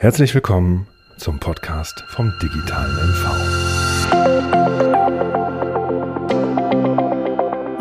Herzlich 0.00 0.34
willkommen 0.34 0.86
zum 1.18 1.38
Podcast 1.40 2.04
vom 2.08 2.32
digitalen 2.42 2.96
MV. 3.10 3.22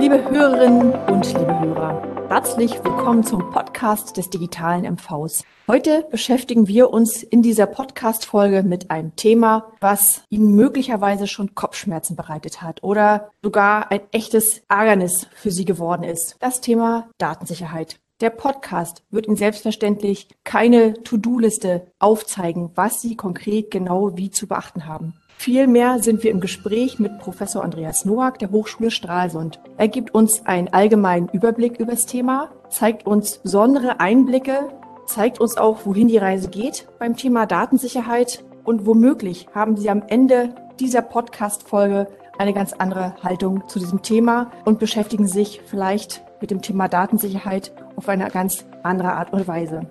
Liebe 0.01 0.29
Hörerinnen 0.29 0.91
und 1.07 1.25
liebe 1.27 1.59
Hörer, 1.61 2.27
herzlich 2.27 2.73
willkommen 2.83 3.23
zum 3.23 3.49
Podcast 3.51 4.17
des 4.17 4.29
digitalen 4.29 4.83
MVs. 4.83 5.45
Heute 5.69 6.05
beschäftigen 6.11 6.67
wir 6.67 6.89
uns 6.89 7.23
in 7.23 7.41
dieser 7.41 7.67
Podcast-Folge 7.67 8.63
mit 8.63 8.91
einem 8.91 9.15
Thema, 9.15 9.71
was 9.79 10.23
Ihnen 10.27 10.57
möglicherweise 10.57 11.25
schon 11.25 11.55
Kopfschmerzen 11.55 12.17
bereitet 12.17 12.61
hat 12.61 12.83
oder 12.83 13.31
sogar 13.41 13.93
ein 13.93 14.01
echtes 14.11 14.61
Ärgernis 14.67 15.27
für 15.35 15.51
Sie 15.51 15.63
geworden 15.63 16.03
ist. 16.03 16.35
Das 16.41 16.59
Thema 16.59 17.09
Datensicherheit. 17.17 17.97
Der 18.21 18.31
Podcast 18.31 19.03
wird 19.11 19.27
Ihnen 19.27 19.37
selbstverständlich 19.37 20.27
keine 20.43 21.01
To-Do-Liste 21.03 21.87
aufzeigen, 21.99 22.71
was 22.75 22.99
Sie 22.99 23.15
konkret 23.15 23.71
genau 23.71 24.17
wie 24.17 24.29
zu 24.29 24.45
beachten 24.45 24.85
haben. 24.85 25.13
Vielmehr 25.37 26.03
sind 26.03 26.21
wir 26.21 26.31
im 26.31 26.41
Gespräch 26.41 26.99
mit 26.99 27.17
Professor 27.19 27.63
Andreas 27.63 28.03
Noack 28.03 28.37
der 28.39 28.51
Hochschule 28.51 28.91
Stralsund. 28.91 29.61
Er 29.77 29.87
gibt 29.87 30.13
uns 30.13 30.45
einen 30.45 30.67
allgemeinen 30.67 31.29
Überblick 31.29 31.79
über 31.79 31.93
das 31.93 32.07
Thema, 32.07 32.51
zeigt 32.69 33.07
uns 33.07 33.37
besondere 33.37 34.01
Einblicke, 34.01 34.67
zeigt 35.05 35.39
uns 35.39 35.55
auch, 35.55 35.85
wohin 35.85 36.09
die 36.09 36.17
Reise 36.17 36.49
geht 36.49 36.89
beim 36.99 37.15
Thema 37.15 37.45
Datensicherheit 37.45 38.43
und 38.65 38.85
womöglich 38.85 39.47
haben 39.55 39.77
Sie 39.77 39.89
am 39.89 40.03
Ende 40.05 40.53
dieser 40.77 41.03
Podcast-Folge 41.03 42.07
eine 42.37 42.53
ganz 42.53 42.73
andere 42.73 43.15
Haltung 43.23 43.63
zu 43.69 43.79
diesem 43.79 44.01
Thema 44.01 44.51
und 44.65 44.77
beschäftigen 44.77 45.25
sich 45.25 45.61
vielleicht 45.65 46.21
mit 46.41 46.51
dem 46.51 46.61
Thema 46.61 46.87
Datensicherheit 46.87 47.71
auf 47.95 48.09
eine 48.09 48.29
ganz 48.29 48.65
andere 48.83 49.13
Art 49.13 49.33
und 49.33 49.47
Weise. 49.47 49.81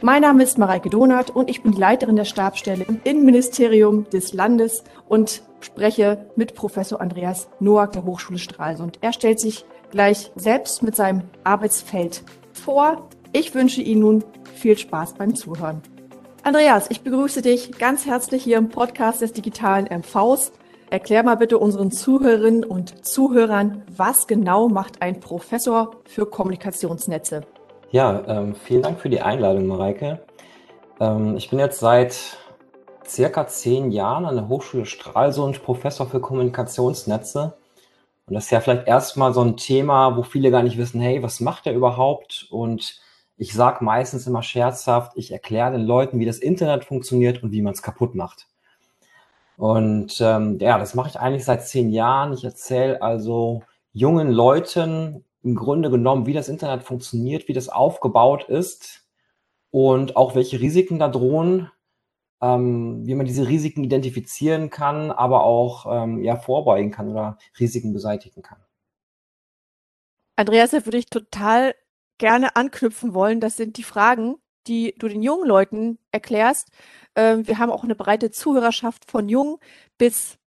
Mein 0.00 0.22
Name 0.22 0.42
ist 0.42 0.58
Mareike 0.58 0.90
Donath 0.90 1.30
und 1.30 1.48
ich 1.48 1.62
bin 1.62 1.72
die 1.72 1.80
Leiterin 1.80 2.16
der 2.16 2.26
Stabsstelle 2.26 2.84
im 2.84 3.00
Innenministerium 3.04 4.04
des 4.10 4.34
Landes 4.34 4.84
und 5.08 5.42
spreche 5.60 6.26
mit 6.36 6.54
Professor 6.54 7.00
Andreas 7.00 7.48
Noack 7.58 7.92
der 7.92 8.04
Hochschule 8.04 8.38
Stralsund. 8.38 8.98
Er 9.00 9.12
stellt 9.12 9.40
sich 9.40 9.64
gleich 9.90 10.30
selbst 10.34 10.82
mit 10.82 10.94
seinem 10.94 11.22
Arbeitsfeld 11.42 12.22
vor. 12.52 13.08
Ich 13.32 13.54
wünsche 13.54 13.80
Ihnen 13.80 14.02
nun 14.02 14.24
viel 14.54 14.76
Spaß 14.76 15.14
beim 15.14 15.34
Zuhören. 15.34 15.80
Andreas, 16.42 16.90
ich 16.90 17.00
begrüße 17.00 17.40
dich 17.40 17.78
ganz 17.78 18.04
herzlich 18.04 18.44
hier 18.44 18.58
im 18.58 18.68
Podcast 18.68 19.22
des 19.22 19.32
digitalen 19.32 19.86
MVs. 19.86 20.52
Erklär 20.94 21.24
mal 21.24 21.34
bitte 21.34 21.58
unseren 21.58 21.90
Zuhörerinnen 21.90 22.62
und 22.62 23.04
Zuhörern, 23.04 23.82
was 23.96 24.28
genau 24.28 24.68
macht 24.68 25.02
ein 25.02 25.18
Professor 25.18 25.96
für 26.04 26.24
Kommunikationsnetze? 26.24 27.40
Ja, 27.90 28.22
ähm, 28.28 28.54
vielen 28.54 28.82
Dank 28.82 29.00
für 29.00 29.08
die 29.08 29.20
Einladung, 29.20 29.66
Mareike. 29.66 30.24
Ähm, 31.00 31.36
ich 31.36 31.50
bin 31.50 31.58
jetzt 31.58 31.80
seit 31.80 32.38
circa 33.04 33.48
zehn 33.48 33.90
Jahren 33.90 34.24
an 34.24 34.36
der 34.36 34.46
Hochschule 34.46 34.86
Stralsund 34.86 35.64
Professor 35.64 36.06
für 36.06 36.20
Kommunikationsnetze. 36.20 37.56
Und 38.26 38.34
das 38.34 38.44
ist 38.44 38.50
ja 38.52 38.60
vielleicht 38.60 38.86
erstmal 38.86 39.34
so 39.34 39.40
ein 39.40 39.56
Thema, 39.56 40.16
wo 40.16 40.22
viele 40.22 40.52
gar 40.52 40.62
nicht 40.62 40.78
wissen, 40.78 41.00
hey, 41.00 41.24
was 41.24 41.40
macht 41.40 41.66
er 41.66 41.74
überhaupt? 41.74 42.46
Und 42.52 43.00
ich 43.36 43.52
sage 43.52 43.84
meistens 43.84 44.28
immer 44.28 44.44
scherzhaft, 44.44 45.10
ich 45.16 45.32
erkläre 45.32 45.72
den 45.72 45.86
Leuten, 45.86 46.20
wie 46.20 46.24
das 46.24 46.38
Internet 46.38 46.84
funktioniert 46.84 47.42
und 47.42 47.50
wie 47.50 47.62
man 47.62 47.72
es 47.72 47.82
kaputt 47.82 48.14
macht. 48.14 48.46
Und 49.56 50.20
ähm, 50.20 50.58
ja, 50.60 50.78
das 50.78 50.94
mache 50.94 51.08
ich 51.08 51.20
eigentlich 51.20 51.44
seit 51.44 51.66
zehn 51.66 51.90
Jahren. 51.90 52.32
Ich 52.32 52.44
erzähle 52.44 53.00
also 53.02 53.62
jungen 53.92 54.30
Leuten, 54.30 55.24
im 55.42 55.54
Grunde 55.54 55.90
genommen, 55.90 56.26
wie 56.26 56.32
das 56.32 56.48
Internet 56.48 56.82
funktioniert, 56.82 57.48
wie 57.48 57.52
das 57.52 57.68
aufgebaut 57.68 58.44
ist 58.48 59.06
und 59.70 60.16
auch 60.16 60.34
welche 60.34 60.60
Risiken 60.60 60.98
da 60.98 61.08
drohen, 61.08 61.70
ähm, 62.40 63.06
wie 63.06 63.14
man 63.14 63.26
diese 63.26 63.46
Risiken 63.46 63.84
identifizieren 63.84 64.70
kann, 64.70 65.10
aber 65.10 65.44
auch 65.44 65.86
ähm, 65.88 66.22
ja, 66.22 66.36
vorbeugen 66.36 66.90
kann 66.90 67.08
oder 67.10 67.38
Risiken 67.60 67.92
beseitigen 67.92 68.42
kann. 68.42 68.58
Andreas, 70.36 70.70
da 70.70 70.84
würde 70.84 70.98
ich 70.98 71.06
total 71.06 71.74
gerne 72.18 72.56
anknüpfen 72.56 73.14
wollen. 73.14 73.40
Das 73.40 73.56
sind 73.56 73.76
die 73.76 73.82
Fragen, 73.82 74.36
die 74.66 74.94
du 74.98 75.08
den 75.08 75.22
jungen 75.22 75.46
Leuten 75.46 75.98
erklärst. 76.10 76.68
Ähm, 77.14 77.46
wir 77.46 77.58
haben 77.58 77.70
auch 77.70 77.84
eine 77.84 77.94
breite 77.94 78.30
Zuhörerschaft 78.30 79.10
von 79.10 79.28
jungen 79.28 79.58
bis 79.98 80.38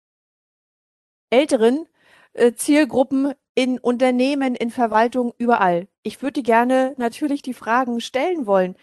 älteren 1.31 1.87
äh, 2.33 2.53
Zielgruppen 2.53 3.35
in 3.55 3.79
Unternehmen, 3.79 4.55
in 4.55 4.71
Verwaltung, 4.71 5.33
überall. 5.39 5.89
Ich 6.03 6.23
würde 6.23 6.43
gerne 6.43 6.95
natürlich 6.99 7.43
die 7.43 7.55
Fragen 7.55 8.01
stellen 8.01 8.47
wollen. 8.47 8.77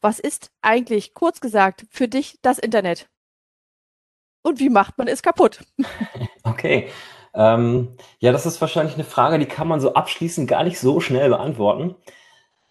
Was 0.00 0.18
ist 0.18 0.50
eigentlich, 0.62 1.14
kurz 1.14 1.40
gesagt, 1.40 1.84
für 1.90 2.08
dich 2.08 2.38
das 2.42 2.58
Internet? 2.58 3.08
Und 4.42 4.60
wie 4.60 4.70
macht 4.70 4.96
man 4.98 5.08
es 5.08 5.22
kaputt? 5.22 5.60
Okay. 6.42 6.88
Ähm, 7.34 7.96
ja, 8.18 8.32
das 8.32 8.46
ist 8.46 8.60
wahrscheinlich 8.60 8.94
eine 8.94 9.04
Frage, 9.04 9.38
die 9.38 9.46
kann 9.46 9.68
man 9.68 9.78
so 9.78 9.92
abschließend 9.92 10.48
gar 10.48 10.64
nicht 10.64 10.80
so 10.80 11.00
schnell 11.00 11.28
beantworten. 11.28 11.94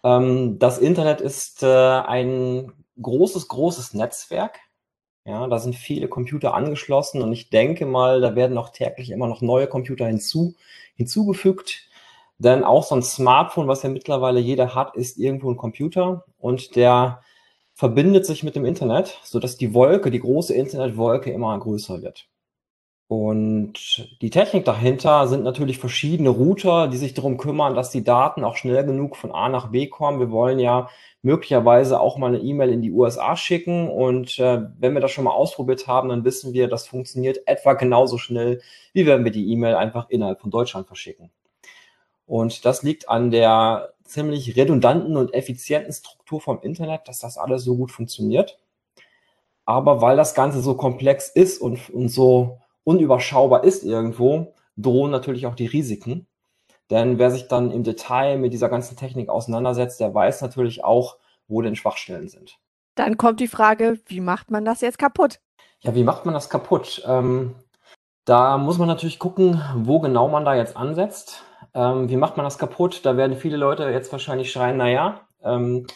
Ähm, 0.04 0.58
das 0.58 0.78
Internet 0.78 1.20
ist 1.20 1.62
äh, 1.62 1.66
ein 1.66 2.72
großes, 3.00 3.48
großes 3.48 3.94
Netzwerk. 3.94 4.60
Ja, 5.26 5.46
da 5.46 5.58
sind 5.58 5.76
viele 5.76 6.08
Computer 6.08 6.54
angeschlossen 6.54 7.22
und 7.22 7.32
ich 7.32 7.50
denke 7.50 7.86
mal, 7.86 8.20
da 8.20 8.34
werden 8.34 8.56
auch 8.58 8.70
täglich 8.70 9.10
immer 9.10 9.28
noch 9.28 9.42
neue 9.42 9.66
Computer 9.66 10.06
hinzu, 10.06 10.54
hinzugefügt. 10.96 11.88
Denn 12.38 12.64
auch 12.64 12.84
so 12.84 12.94
ein 12.96 13.02
Smartphone, 13.02 13.68
was 13.68 13.82
ja 13.82 13.90
mittlerweile 13.90 14.40
jeder 14.40 14.74
hat, 14.74 14.96
ist 14.96 15.18
irgendwo 15.18 15.50
ein 15.50 15.58
Computer 15.58 16.24
und 16.38 16.74
der 16.74 17.22
verbindet 17.74 18.26
sich 18.26 18.42
mit 18.42 18.56
dem 18.56 18.64
Internet, 18.64 19.18
sodass 19.24 19.58
die 19.58 19.74
Wolke, 19.74 20.10
die 20.10 20.20
große 20.20 20.54
Internetwolke 20.54 21.30
immer 21.32 21.58
größer 21.58 22.02
wird. 22.02 22.28
Und 23.10 24.08
die 24.22 24.30
Technik 24.30 24.64
dahinter 24.64 25.26
sind 25.26 25.42
natürlich 25.42 25.78
verschiedene 25.78 26.28
Router, 26.28 26.86
die 26.86 26.96
sich 26.96 27.12
darum 27.12 27.38
kümmern, 27.38 27.74
dass 27.74 27.90
die 27.90 28.04
Daten 28.04 28.44
auch 28.44 28.54
schnell 28.54 28.84
genug 28.84 29.16
von 29.16 29.32
A 29.32 29.48
nach 29.48 29.72
B 29.72 29.88
kommen. 29.88 30.20
Wir 30.20 30.30
wollen 30.30 30.60
ja 30.60 30.88
möglicherweise 31.20 31.98
auch 31.98 32.18
mal 32.18 32.28
eine 32.28 32.38
E-Mail 32.38 32.70
in 32.70 32.82
die 32.82 32.92
USA 32.92 33.34
schicken. 33.34 33.88
Und 33.88 34.38
äh, 34.38 34.62
wenn 34.78 34.94
wir 34.94 35.00
das 35.00 35.10
schon 35.10 35.24
mal 35.24 35.32
ausprobiert 35.32 35.88
haben, 35.88 36.08
dann 36.08 36.24
wissen 36.24 36.52
wir, 36.52 36.68
das 36.68 36.86
funktioniert 36.86 37.40
etwa 37.46 37.72
genauso 37.72 38.16
schnell, 38.16 38.60
wie 38.92 39.06
wenn 39.06 39.24
wir 39.24 39.32
die 39.32 39.50
E-Mail 39.50 39.74
einfach 39.74 40.08
innerhalb 40.08 40.40
von 40.40 40.52
Deutschland 40.52 40.86
verschicken. 40.86 41.32
Und 42.26 42.64
das 42.64 42.84
liegt 42.84 43.08
an 43.08 43.32
der 43.32 43.92
ziemlich 44.04 44.54
redundanten 44.54 45.16
und 45.16 45.34
effizienten 45.34 45.92
Struktur 45.92 46.40
vom 46.40 46.62
Internet, 46.62 47.08
dass 47.08 47.18
das 47.18 47.38
alles 47.38 47.64
so 47.64 47.76
gut 47.76 47.90
funktioniert. 47.90 48.60
Aber 49.64 50.00
weil 50.00 50.16
das 50.16 50.36
Ganze 50.36 50.60
so 50.60 50.74
komplex 50.74 51.28
ist 51.28 51.60
und, 51.60 51.90
und 51.90 52.08
so 52.08 52.59
unüberschaubar 52.84 53.64
ist 53.64 53.84
irgendwo, 53.84 54.54
drohen 54.76 55.10
natürlich 55.10 55.46
auch 55.46 55.54
die 55.54 55.66
Risiken. 55.66 56.26
Denn 56.90 57.18
wer 57.18 57.30
sich 57.30 57.48
dann 57.48 57.70
im 57.70 57.84
Detail 57.84 58.36
mit 58.38 58.52
dieser 58.52 58.68
ganzen 58.68 58.96
Technik 58.96 59.28
auseinandersetzt, 59.28 60.00
der 60.00 60.12
weiß 60.12 60.42
natürlich 60.42 60.84
auch, 60.84 61.18
wo 61.46 61.62
denn 61.62 61.76
Schwachstellen 61.76 62.28
sind. 62.28 62.58
Dann 62.96 63.16
kommt 63.16 63.40
die 63.40 63.48
Frage, 63.48 64.00
wie 64.06 64.20
macht 64.20 64.50
man 64.50 64.64
das 64.64 64.80
jetzt 64.80 64.98
kaputt? 64.98 65.40
Ja, 65.80 65.94
wie 65.94 66.04
macht 66.04 66.24
man 66.24 66.34
das 66.34 66.50
kaputt? 66.50 67.02
Ähm, 67.06 67.54
da 68.24 68.58
muss 68.58 68.78
man 68.78 68.88
natürlich 68.88 69.18
gucken, 69.18 69.62
wo 69.76 70.00
genau 70.00 70.28
man 70.28 70.44
da 70.44 70.54
jetzt 70.54 70.76
ansetzt. 70.76 71.44
Ähm, 71.74 72.08
wie 72.08 72.16
macht 72.16 72.36
man 72.36 72.44
das 72.44 72.58
kaputt? 72.58 73.04
Da 73.04 73.16
werden 73.16 73.36
viele 73.36 73.56
Leute 73.56 73.84
jetzt 73.84 74.12
wahrscheinlich 74.12 74.52
schreien, 74.52 74.76
naja, 74.76 75.20
ähm, 75.42 75.86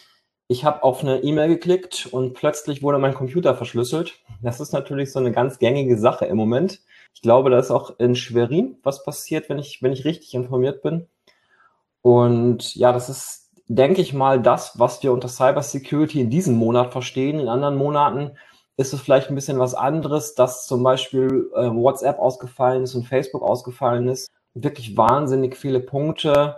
ich 0.49 0.65
habe 0.65 0.83
auf 0.83 1.03
eine 1.03 1.23
E-Mail 1.23 1.49
geklickt 1.49 2.09
und 2.11 2.35
plötzlich 2.35 2.83
wurde 2.83 2.99
mein 2.99 3.15
Computer 3.15 3.55
verschlüsselt. 3.55 4.21
Das 4.43 4.61
ist 4.61 4.73
natürlich 4.73 5.11
so 5.13 5.19
eine 5.19 5.33
ganz 5.33 5.59
gängige 5.59 5.97
Sache 5.99 6.27
im 6.27 6.37
Moment. 6.37 6.81
Ich 7.15 7.23
glaube, 7.23 7.51
da 7.51 7.59
ist 7.59 7.71
auch 7.71 7.99
in 7.99 8.15
Schwerin 8.17 8.77
was 8.83 9.05
passiert, 9.05 9.49
wenn 9.49 9.59
ich, 9.59 9.83
wenn 9.83 9.93
ich 9.93 10.05
richtig 10.05 10.35
informiert 10.35 10.83
bin. 10.83 11.07
Und 12.03 12.75
ja, 12.75 12.93
das 12.93 13.09
ist, 13.09 13.51
denke 13.69 14.03
ich 14.03 14.13
mal, 14.13 14.43
das, 14.43 14.79
was 14.79 15.03
wir 15.03 15.13
unter 15.13 15.29
Cybersecurity 15.29 16.21
in 16.21 16.31
diesem 16.31 16.57
Monat 16.57 16.93
verstehen. 16.93 17.41
In 17.41 17.49
anderen 17.49 17.77
Monaten 17.77 18.33
ist 18.77 18.93
es 18.93 19.01
vielleicht 19.01 19.31
ein 19.31 19.35
bisschen 19.35 19.59
was 19.59 19.75
anderes, 19.75 20.35
dass 20.35 20.67
zum 20.67 20.83
Beispiel 20.83 21.51
äh, 21.55 21.71
WhatsApp 21.71 22.19
ausgefallen 22.19 22.83
ist 22.83 22.95
und 22.95 23.07
Facebook 23.07 23.43
ausgefallen 23.43 24.09
ist. 24.09 24.31
Wirklich 24.53 24.97
wahnsinnig 24.97 25.57
viele 25.57 25.81
Punkte, 25.81 26.57